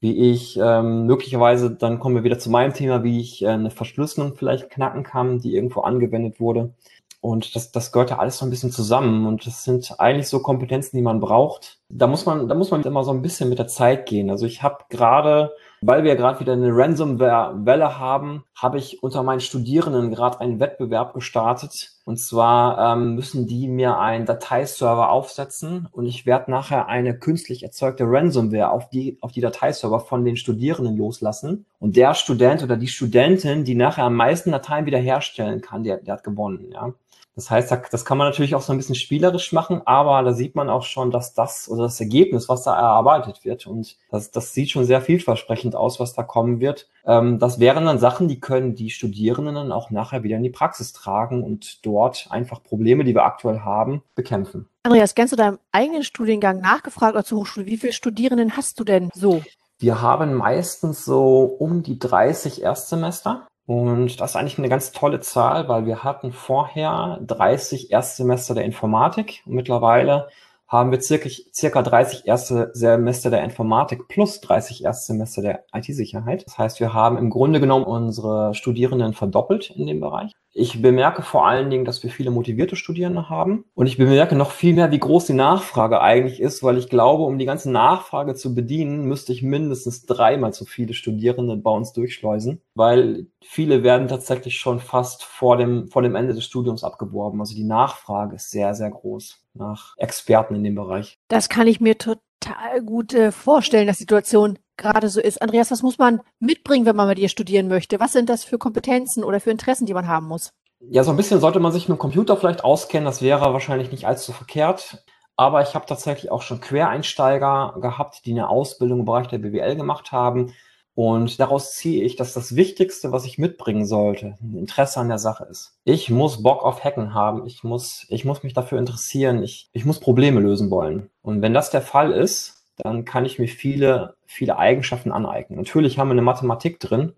wie 0.03 0.31
ich 0.31 0.59
ähm, 0.61 1.05
möglicherweise, 1.05 1.71
dann 1.71 1.99
kommen 1.99 2.15
wir 2.15 2.25
wieder 2.25 2.37
zu 2.37 2.49
meinem 2.49 2.73
Thema, 2.73 3.05
wie 3.05 3.21
ich 3.21 3.41
äh, 3.41 3.47
eine 3.47 3.71
Verschlüsselung 3.71 4.35
vielleicht 4.35 4.69
knacken 4.69 5.03
kann, 5.03 5.39
die 5.39 5.55
irgendwo 5.55 5.79
angewendet 5.79 6.41
wurde. 6.41 6.73
Und 7.21 7.55
das, 7.55 7.71
das 7.71 7.93
gehört 7.93 8.09
ja 8.09 8.19
alles 8.19 8.37
so 8.37 8.45
ein 8.45 8.49
bisschen 8.49 8.69
zusammen. 8.69 9.25
Und 9.25 9.47
das 9.47 9.63
sind 9.63 9.95
eigentlich 9.99 10.27
so 10.27 10.41
Kompetenzen, 10.41 10.97
die 10.97 11.01
man 11.01 11.21
braucht. 11.21 11.79
Da 11.87 12.07
muss 12.07 12.25
man, 12.25 12.49
da 12.49 12.55
muss 12.55 12.69
man 12.69 12.83
immer 12.83 13.05
so 13.05 13.11
ein 13.11 13.21
bisschen 13.21 13.47
mit 13.47 13.59
der 13.59 13.67
Zeit 13.67 14.05
gehen. 14.05 14.29
Also 14.29 14.45
ich 14.45 14.61
habe 14.61 14.79
gerade 14.89 15.53
weil 15.85 16.03
wir 16.05 16.15
gerade 16.15 16.39
wieder 16.39 16.53
eine 16.53 16.73
Ransomware-Welle 16.73 17.99
haben, 17.99 18.45
habe 18.55 18.77
ich 18.77 19.03
unter 19.03 19.21
meinen 19.21 19.41
Studierenden 19.41 20.11
gerade 20.11 20.39
einen 20.39 20.59
Wettbewerb 20.59 21.13
gestartet. 21.13 21.91
Und 22.05 22.17
zwar 22.17 22.95
ähm, 22.95 23.15
müssen 23.15 23.47
die 23.47 23.67
mir 23.67 23.97
einen 23.97 24.25
Dateiserver 24.25 25.09
aufsetzen 25.09 25.87
und 25.91 26.05
ich 26.05 26.25
werde 26.25 26.51
nachher 26.51 26.87
eine 26.87 27.17
künstlich 27.17 27.63
erzeugte 27.63 28.03
Ransomware 28.05 28.71
auf 28.71 28.89
die, 28.89 29.17
auf 29.21 29.31
die 29.31 29.39
Dateiserver 29.39 30.01
von 30.01 30.25
den 30.25 30.35
Studierenden 30.35 30.97
loslassen. 30.97 31.65
Und 31.79 31.95
der 31.95 32.13
Student 32.13 32.61
oder 32.61 32.75
die 32.75 32.89
Studentin, 32.89 33.63
die 33.63 33.75
nachher 33.75 34.03
am 34.03 34.15
meisten 34.15 34.51
Dateien 34.51 34.85
wiederherstellen 34.85 35.61
kann, 35.61 35.83
der, 35.83 35.97
der 35.97 36.15
hat 36.15 36.23
gewonnen. 36.25 36.71
Ja. 36.73 36.93
Das 37.35 37.49
heißt, 37.49 37.75
das 37.89 38.05
kann 38.05 38.17
man 38.17 38.27
natürlich 38.27 38.53
auch 38.53 38.61
so 38.61 38.73
ein 38.73 38.77
bisschen 38.77 38.95
spielerisch 38.95 39.53
machen, 39.53 39.81
aber 39.85 40.21
da 40.21 40.33
sieht 40.33 40.55
man 40.55 40.69
auch 40.69 40.83
schon, 40.83 41.09
dass 41.09 41.33
das 41.33 41.67
oder 41.67 41.83
das 41.83 41.99
Ergebnis, 41.99 42.47
was 42.47 42.63
da 42.63 42.75
erarbeitet 42.75 43.43
wird, 43.43 43.65
und 43.65 43.97
das, 44.11 44.29
das 44.29 44.53
sieht 44.53 44.69
schon 44.69 44.85
sehr 44.85 45.01
vielversprechend 45.01 45.75
aus, 45.75 45.99
was 45.99 46.13
da 46.13 46.21
kommen 46.21 46.59
wird. 46.59 46.89
Ähm, 47.05 47.39
das 47.39 47.59
wären 47.59 47.85
dann 47.85 47.99
Sachen, 47.99 48.27
die 48.27 48.39
können 48.39 48.75
die 48.75 48.89
Studierenden 48.89 49.55
dann 49.55 49.71
auch 49.71 49.91
nachher 49.91 50.23
wieder 50.23 50.37
in 50.37 50.43
die 50.43 50.49
Praxis 50.49 50.93
tragen 50.93 51.43
und 51.43 51.85
dort 51.85 52.27
einfach 52.29 52.63
Probleme, 52.63 53.03
die 53.03 53.13
wir 53.13 53.25
aktuell 53.25 53.59
haben, 53.59 54.03
bekämpfen. 54.15 54.67
Andreas, 54.83 55.15
kennst 55.15 55.33
du 55.33 55.37
deinem 55.37 55.59
eigenen 55.71 56.03
Studiengang 56.03 56.59
nachgefragt 56.59 57.15
oder 57.15 57.25
zur 57.25 57.39
Hochschule? 57.39 57.65
Wie 57.65 57.77
viele 57.77 57.93
Studierenden 57.93 58.55
hast 58.55 58.79
du 58.79 58.83
denn 58.83 59.09
so? 59.13 59.41
Wir 59.79 60.01
haben 60.01 60.33
meistens 60.33 61.03
so 61.03 61.43
um 61.43 61.83
die 61.83 61.99
30 61.99 62.61
Erstsemester. 62.61 63.47
Und 63.65 64.19
das 64.19 64.31
ist 64.31 64.35
eigentlich 64.35 64.57
eine 64.57 64.69
ganz 64.69 64.91
tolle 64.91 65.21
Zahl, 65.21 65.69
weil 65.69 65.85
wir 65.85 66.03
hatten 66.03 66.33
vorher 66.33 67.19
30 67.25 67.91
Erstsemester 67.91 68.55
der 68.55 68.65
Informatik 68.65 69.41
und 69.45 69.53
mittlerweile 69.53 70.27
haben 70.73 70.91
wir 70.91 70.99
circa, 71.01 71.29
circa 71.53 71.83
30 71.83 72.25
erste 72.25 72.71
Semester 72.73 73.29
der 73.29 73.43
Informatik 73.43 74.07
plus 74.07 74.41
30 74.41 74.83
Erstsemester 74.83 75.43
der 75.43 75.65
IT-Sicherheit. 75.71 76.45
Das 76.47 76.57
heißt, 76.57 76.79
wir 76.79 76.95
haben 76.95 77.17
im 77.17 77.29
Grunde 77.29 77.59
genommen 77.59 77.85
unsere 77.85 78.55
Studierenden 78.55 79.13
verdoppelt 79.13 79.69
in 79.69 79.85
dem 79.85 79.99
Bereich. 79.99 80.31
Ich 80.55 80.81
bemerke 80.83 81.23
vor 81.23 81.47
allen 81.47 81.71
Dingen, 81.71 81.83
dass 81.83 82.03
wir 82.03 82.11
viele 82.11 82.29
motivierte 82.29 82.75
Studierende 82.75 83.27
haben. 83.27 83.65
Und 83.73 83.87
ich 83.87 83.97
bemerke 83.97 84.35
noch 84.35 84.51
viel 84.51 84.75
mehr, 84.75 84.91
wie 84.91 84.99
groß 84.99 85.25
die 85.25 85.33
Nachfrage 85.33 85.99
eigentlich 85.99 86.39
ist, 86.39 86.61
weil 86.61 86.77
ich 86.77 86.89
glaube, 86.89 87.23
um 87.23 87.39
die 87.39 87.45
ganze 87.45 87.71
Nachfrage 87.71 88.35
zu 88.35 88.53
bedienen, 88.53 89.05
müsste 89.05 89.33
ich 89.33 89.41
mindestens 89.41 90.05
dreimal 90.05 90.53
so 90.53 90.65
viele 90.65 90.93
Studierende 90.93 91.57
bei 91.57 91.71
uns 91.71 91.91
durchschleusen, 91.93 92.61
weil 92.75 93.25
viele 93.41 93.81
werden 93.81 94.07
tatsächlich 94.07 94.59
schon 94.59 94.79
fast 94.79 95.23
vor 95.23 95.57
dem, 95.57 95.87
vor 95.87 96.03
dem 96.03 96.15
Ende 96.15 96.35
des 96.35 96.45
Studiums 96.45 96.83
abgeworben. 96.83 97.39
Also 97.39 97.55
die 97.55 97.63
Nachfrage 97.63 98.35
ist 98.35 98.51
sehr, 98.51 98.75
sehr 98.75 98.91
groß 98.91 99.43
nach 99.55 99.95
Experten 99.97 100.53
in 100.53 100.63
dem 100.63 100.75
Bereich. 100.75 101.17
Das 101.29 101.49
kann 101.49 101.65
ich 101.65 101.81
mir 101.81 101.97
total 101.97 102.81
gut 102.85 103.13
äh, 103.13 103.31
vorstellen, 103.31 103.87
dass 103.87 103.97
Situation 103.97 104.59
gerade 104.77 105.09
so 105.09 105.21
ist. 105.21 105.41
Andreas, 105.41 105.71
was 105.71 105.83
muss 105.83 105.97
man 105.97 106.21
mitbringen, 106.39 106.85
wenn 106.85 106.95
man 106.95 107.07
bei 107.07 107.15
dir 107.15 107.29
studieren 107.29 107.67
möchte? 107.67 107.99
Was 107.99 108.13
sind 108.13 108.29
das 108.29 108.43
für 108.43 108.57
Kompetenzen 108.57 109.23
oder 109.23 109.39
für 109.39 109.51
Interessen, 109.51 109.85
die 109.85 109.93
man 109.93 110.07
haben 110.07 110.27
muss? 110.27 110.51
Ja, 110.79 111.03
so 111.03 111.11
ein 111.11 111.17
bisschen 111.17 111.39
sollte 111.39 111.59
man 111.59 111.71
sich 111.71 111.87
mit 111.87 111.97
dem 111.97 112.01
Computer 112.01 112.35
vielleicht 112.35 112.63
auskennen. 112.63 113.05
Das 113.05 113.21
wäre 113.21 113.53
wahrscheinlich 113.53 113.91
nicht 113.91 114.05
allzu 114.05 114.33
verkehrt. 114.33 115.03
Aber 115.35 115.61
ich 115.61 115.73
habe 115.73 115.85
tatsächlich 115.85 116.31
auch 116.31 116.41
schon 116.41 116.61
Quereinsteiger 116.61 117.75
gehabt, 117.81 118.25
die 118.25 118.31
eine 118.31 118.49
Ausbildung 118.49 118.99
im 118.99 119.05
Bereich 119.05 119.27
der 119.27 119.39
BWL 119.39 119.75
gemacht 119.75 120.11
haben. 120.11 120.53
Und 120.95 121.39
daraus 121.39 121.73
ziehe 121.73 122.03
ich, 122.03 122.15
dass 122.17 122.33
das 122.33 122.55
Wichtigste, 122.55 123.11
was 123.11 123.25
ich 123.25 123.39
mitbringen 123.39 123.85
sollte, 123.85 124.37
ein 124.41 124.55
Interesse 124.55 124.99
an 124.99 125.09
der 125.09 125.17
Sache 125.17 125.45
ist. 125.45 125.75
Ich 125.85 126.11
muss 126.11 126.43
Bock 126.43 126.63
auf 126.63 126.83
Hacken 126.83 127.15
haben. 127.15 127.47
Ich 127.47 127.63
muss, 127.63 128.05
ich 128.09 128.25
muss 128.25 128.43
mich 128.43 128.53
dafür 128.53 128.77
interessieren. 128.77 129.41
Ich, 129.41 129.69
ich 129.73 129.85
muss 129.85 129.99
Probleme 129.99 130.39
lösen 130.39 130.69
wollen. 130.69 131.09
Und 131.23 131.41
wenn 131.41 131.53
das 131.53 131.71
der 131.71 131.81
Fall 131.81 132.11
ist, 132.11 132.62
dann 132.77 133.05
kann 133.05 133.25
ich 133.25 133.39
mir 133.39 133.47
viele, 133.47 134.15
viele 134.25 134.57
Eigenschaften 134.57 135.11
aneignen. 135.11 135.59
Natürlich 135.59 135.97
haben 135.99 136.09
wir 136.09 136.13
eine 136.13 136.21
Mathematik 136.21 136.79
drin. 136.79 137.13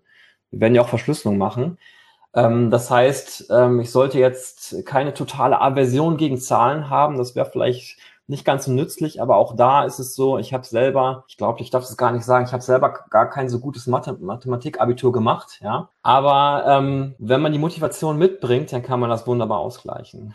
Wir 0.50 0.60
werden 0.60 0.74
ja 0.74 0.82
auch 0.82 0.88
Verschlüsselung 0.88 1.38
machen. 1.38 1.78
Ähm, 2.34 2.70
das 2.70 2.90
heißt, 2.90 3.48
ähm, 3.50 3.80
ich 3.80 3.90
sollte 3.90 4.18
jetzt 4.18 4.84
keine 4.86 5.14
totale 5.14 5.60
Aversion 5.60 6.16
gegen 6.16 6.38
Zahlen 6.38 6.90
haben. 6.90 7.18
Das 7.18 7.34
wäre 7.34 7.50
vielleicht 7.50 7.98
nicht 8.28 8.44
ganz 8.44 8.64
so 8.64 8.72
nützlich, 8.72 9.22
aber 9.22 9.36
auch 9.36 9.54
da 9.54 9.84
ist 9.84 10.00
es 10.00 10.16
so, 10.16 10.38
ich 10.38 10.52
habe 10.52 10.66
selber, 10.66 11.24
ich 11.28 11.36
glaube, 11.36 11.60
ich 11.60 11.70
darf 11.70 11.84
es 11.84 11.96
gar 11.96 12.10
nicht 12.10 12.24
sagen, 12.24 12.44
ich 12.44 12.52
habe 12.52 12.62
selber 12.62 12.92
gar 13.10 13.30
kein 13.30 13.48
so 13.48 13.60
gutes 13.60 13.86
Mathe 13.86 14.14
Mathematikabitur 14.14 15.12
gemacht, 15.12 15.60
ja. 15.62 15.88
Aber 16.02 16.64
ähm, 16.66 17.14
wenn 17.18 17.40
man 17.40 17.52
die 17.52 17.58
Motivation 17.58 18.18
mitbringt, 18.18 18.72
dann 18.72 18.82
kann 18.82 18.98
man 19.00 19.10
das 19.10 19.26
wunderbar 19.26 19.58
ausgleichen. 19.60 20.34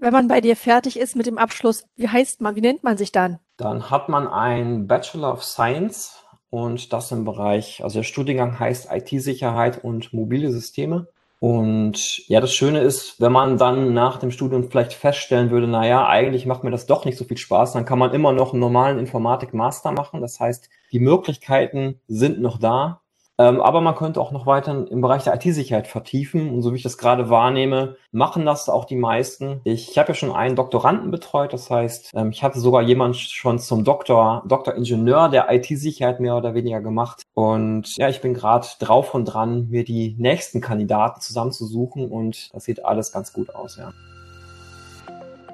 Wenn 0.00 0.12
man 0.12 0.28
bei 0.28 0.40
dir 0.40 0.54
fertig 0.54 0.96
ist 0.98 1.16
mit 1.16 1.26
dem 1.26 1.38
Abschluss, 1.38 1.84
wie 1.96 2.08
heißt 2.08 2.40
man, 2.40 2.54
wie 2.54 2.60
nennt 2.60 2.84
man 2.84 2.96
sich 2.96 3.10
dann? 3.10 3.40
Dann 3.56 3.90
hat 3.90 4.08
man 4.08 4.28
ein 4.28 4.86
Bachelor 4.86 5.32
of 5.32 5.42
Science 5.42 6.22
und 6.50 6.92
das 6.92 7.10
im 7.10 7.24
Bereich, 7.24 7.82
also 7.82 7.98
der 7.98 8.04
Studiengang 8.04 8.60
heißt 8.60 8.88
IT-Sicherheit 8.92 9.82
und 9.82 10.12
mobile 10.12 10.52
Systeme. 10.52 11.08
Und 11.40 12.28
ja, 12.28 12.40
das 12.40 12.52
Schöne 12.54 12.80
ist, 12.80 13.20
wenn 13.20 13.32
man 13.32 13.58
dann 13.58 13.92
nach 13.92 14.18
dem 14.18 14.30
Studium 14.30 14.70
vielleicht 14.70 14.92
feststellen 14.92 15.50
würde, 15.50 15.66
na 15.66 15.86
ja, 15.86 16.06
eigentlich 16.06 16.46
macht 16.46 16.62
mir 16.62 16.70
das 16.70 16.86
doch 16.86 17.04
nicht 17.04 17.18
so 17.18 17.24
viel 17.24 17.36
Spaß, 17.36 17.72
dann 17.72 17.84
kann 17.84 17.98
man 17.98 18.12
immer 18.12 18.32
noch 18.32 18.52
einen 18.52 18.60
normalen 18.60 18.98
Informatik-Master 18.98 19.92
machen. 19.92 20.20
Das 20.20 20.38
heißt, 20.38 20.68
die 20.92 21.00
Möglichkeiten 21.00 22.00
sind 22.06 22.40
noch 22.40 22.58
da. 22.58 23.00
Ähm, 23.40 23.60
aber 23.60 23.80
man 23.80 23.94
könnte 23.94 24.20
auch 24.20 24.32
noch 24.32 24.46
weiter 24.46 24.86
im 24.90 25.00
Bereich 25.00 25.22
der 25.22 25.34
IT-Sicherheit 25.34 25.86
vertiefen. 25.86 26.50
Und 26.50 26.62
so 26.62 26.72
wie 26.72 26.76
ich 26.76 26.82
das 26.82 26.98
gerade 26.98 27.30
wahrnehme, 27.30 27.96
machen 28.10 28.44
das 28.44 28.68
auch 28.68 28.84
die 28.84 28.96
meisten. 28.96 29.60
Ich, 29.62 29.90
ich 29.90 29.98
habe 29.98 30.08
ja 30.08 30.14
schon 30.14 30.32
einen 30.32 30.56
Doktoranden 30.56 31.12
betreut. 31.12 31.52
Das 31.52 31.70
heißt, 31.70 32.12
ähm, 32.14 32.30
ich 32.30 32.42
hatte 32.42 32.58
sogar 32.58 32.82
jemanden 32.82 33.14
schon 33.14 33.60
zum 33.60 33.84
Doktor, 33.84 34.42
Doktoringenieur 34.48 35.28
der 35.28 35.52
IT-Sicherheit 35.52 36.18
mehr 36.18 36.36
oder 36.36 36.54
weniger 36.54 36.80
gemacht. 36.80 37.22
Und 37.34 37.96
ja, 37.96 38.08
ich 38.08 38.20
bin 38.20 38.34
gerade 38.34 38.66
drauf 38.80 39.14
und 39.14 39.26
dran, 39.26 39.68
mir 39.68 39.84
die 39.84 40.16
nächsten 40.18 40.60
Kandidaten 40.60 41.20
zusammenzusuchen. 41.20 42.10
Und 42.10 42.52
das 42.52 42.64
sieht 42.64 42.84
alles 42.84 43.12
ganz 43.12 43.32
gut 43.32 43.54
aus, 43.54 43.76
ja. 43.76 43.92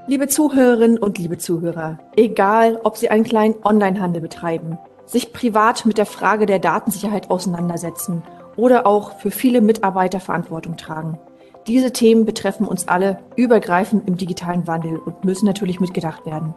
Liebe 0.06 0.28
Zuhörerinnen 0.28 0.98
und 0.98 1.18
liebe 1.18 1.38
Zuhörer, 1.38 1.98
egal 2.16 2.78
ob 2.84 2.96
Sie 2.96 3.08
einen 3.08 3.24
kleinen 3.24 3.54
Onlinehandel 3.62 4.20
betreiben, 4.20 4.78
sich 5.06 5.32
privat 5.32 5.86
mit 5.86 5.98
der 5.98 6.06
Frage 6.06 6.46
der 6.46 6.58
Datensicherheit 6.58 7.30
auseinandersetzen 7.30 8.22
oder 8.56 8.86
auch 8.86 9.18
für 9.18 9.30
viele 9.30 9.60
Mitarbeiter 9.60 10.20
Verantwortung 10.20 10.76
tragen. 10.76 11.18
Diese 11.66 11.92
Themen 11.92 12.26
betreffen 12.26 12.66
uns 12.66 12.88
alle 12.88 13.20
übergreifend 13.36 14.06
im 14.06 14.16
digitalen 14.16 14.66
Wandel 14.66 14.98
und 14.98 15.24
müssen 15.24 15.46
natürlich 15.46 15.80
mitgedacht 15.80 16.26
werden. 16.26 16.54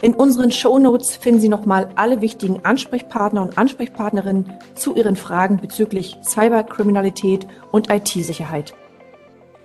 In 0.00 0.14
unseren 0.14 0.52
Shownotes 0.52 1.16
finden 1.16 1.40
Sie 1.40 1.48
nochmal 1.48 1.88
alle 1.96 2.20
wichtigen 2.20 2.64
Ansprechpartner 2.64 3.42
und 3.42 3.58
Ansprechpartnerinnen 3.58 4.52
zu 4.74 4.94
Ihren 4.94 5.16
Fragen 5.16 5.56
bezüglich 5.56 6.16
Cyberkriminalität 6.22 7.48
und 7.72 7.90
IT-Sicherheit. 7.90 8.74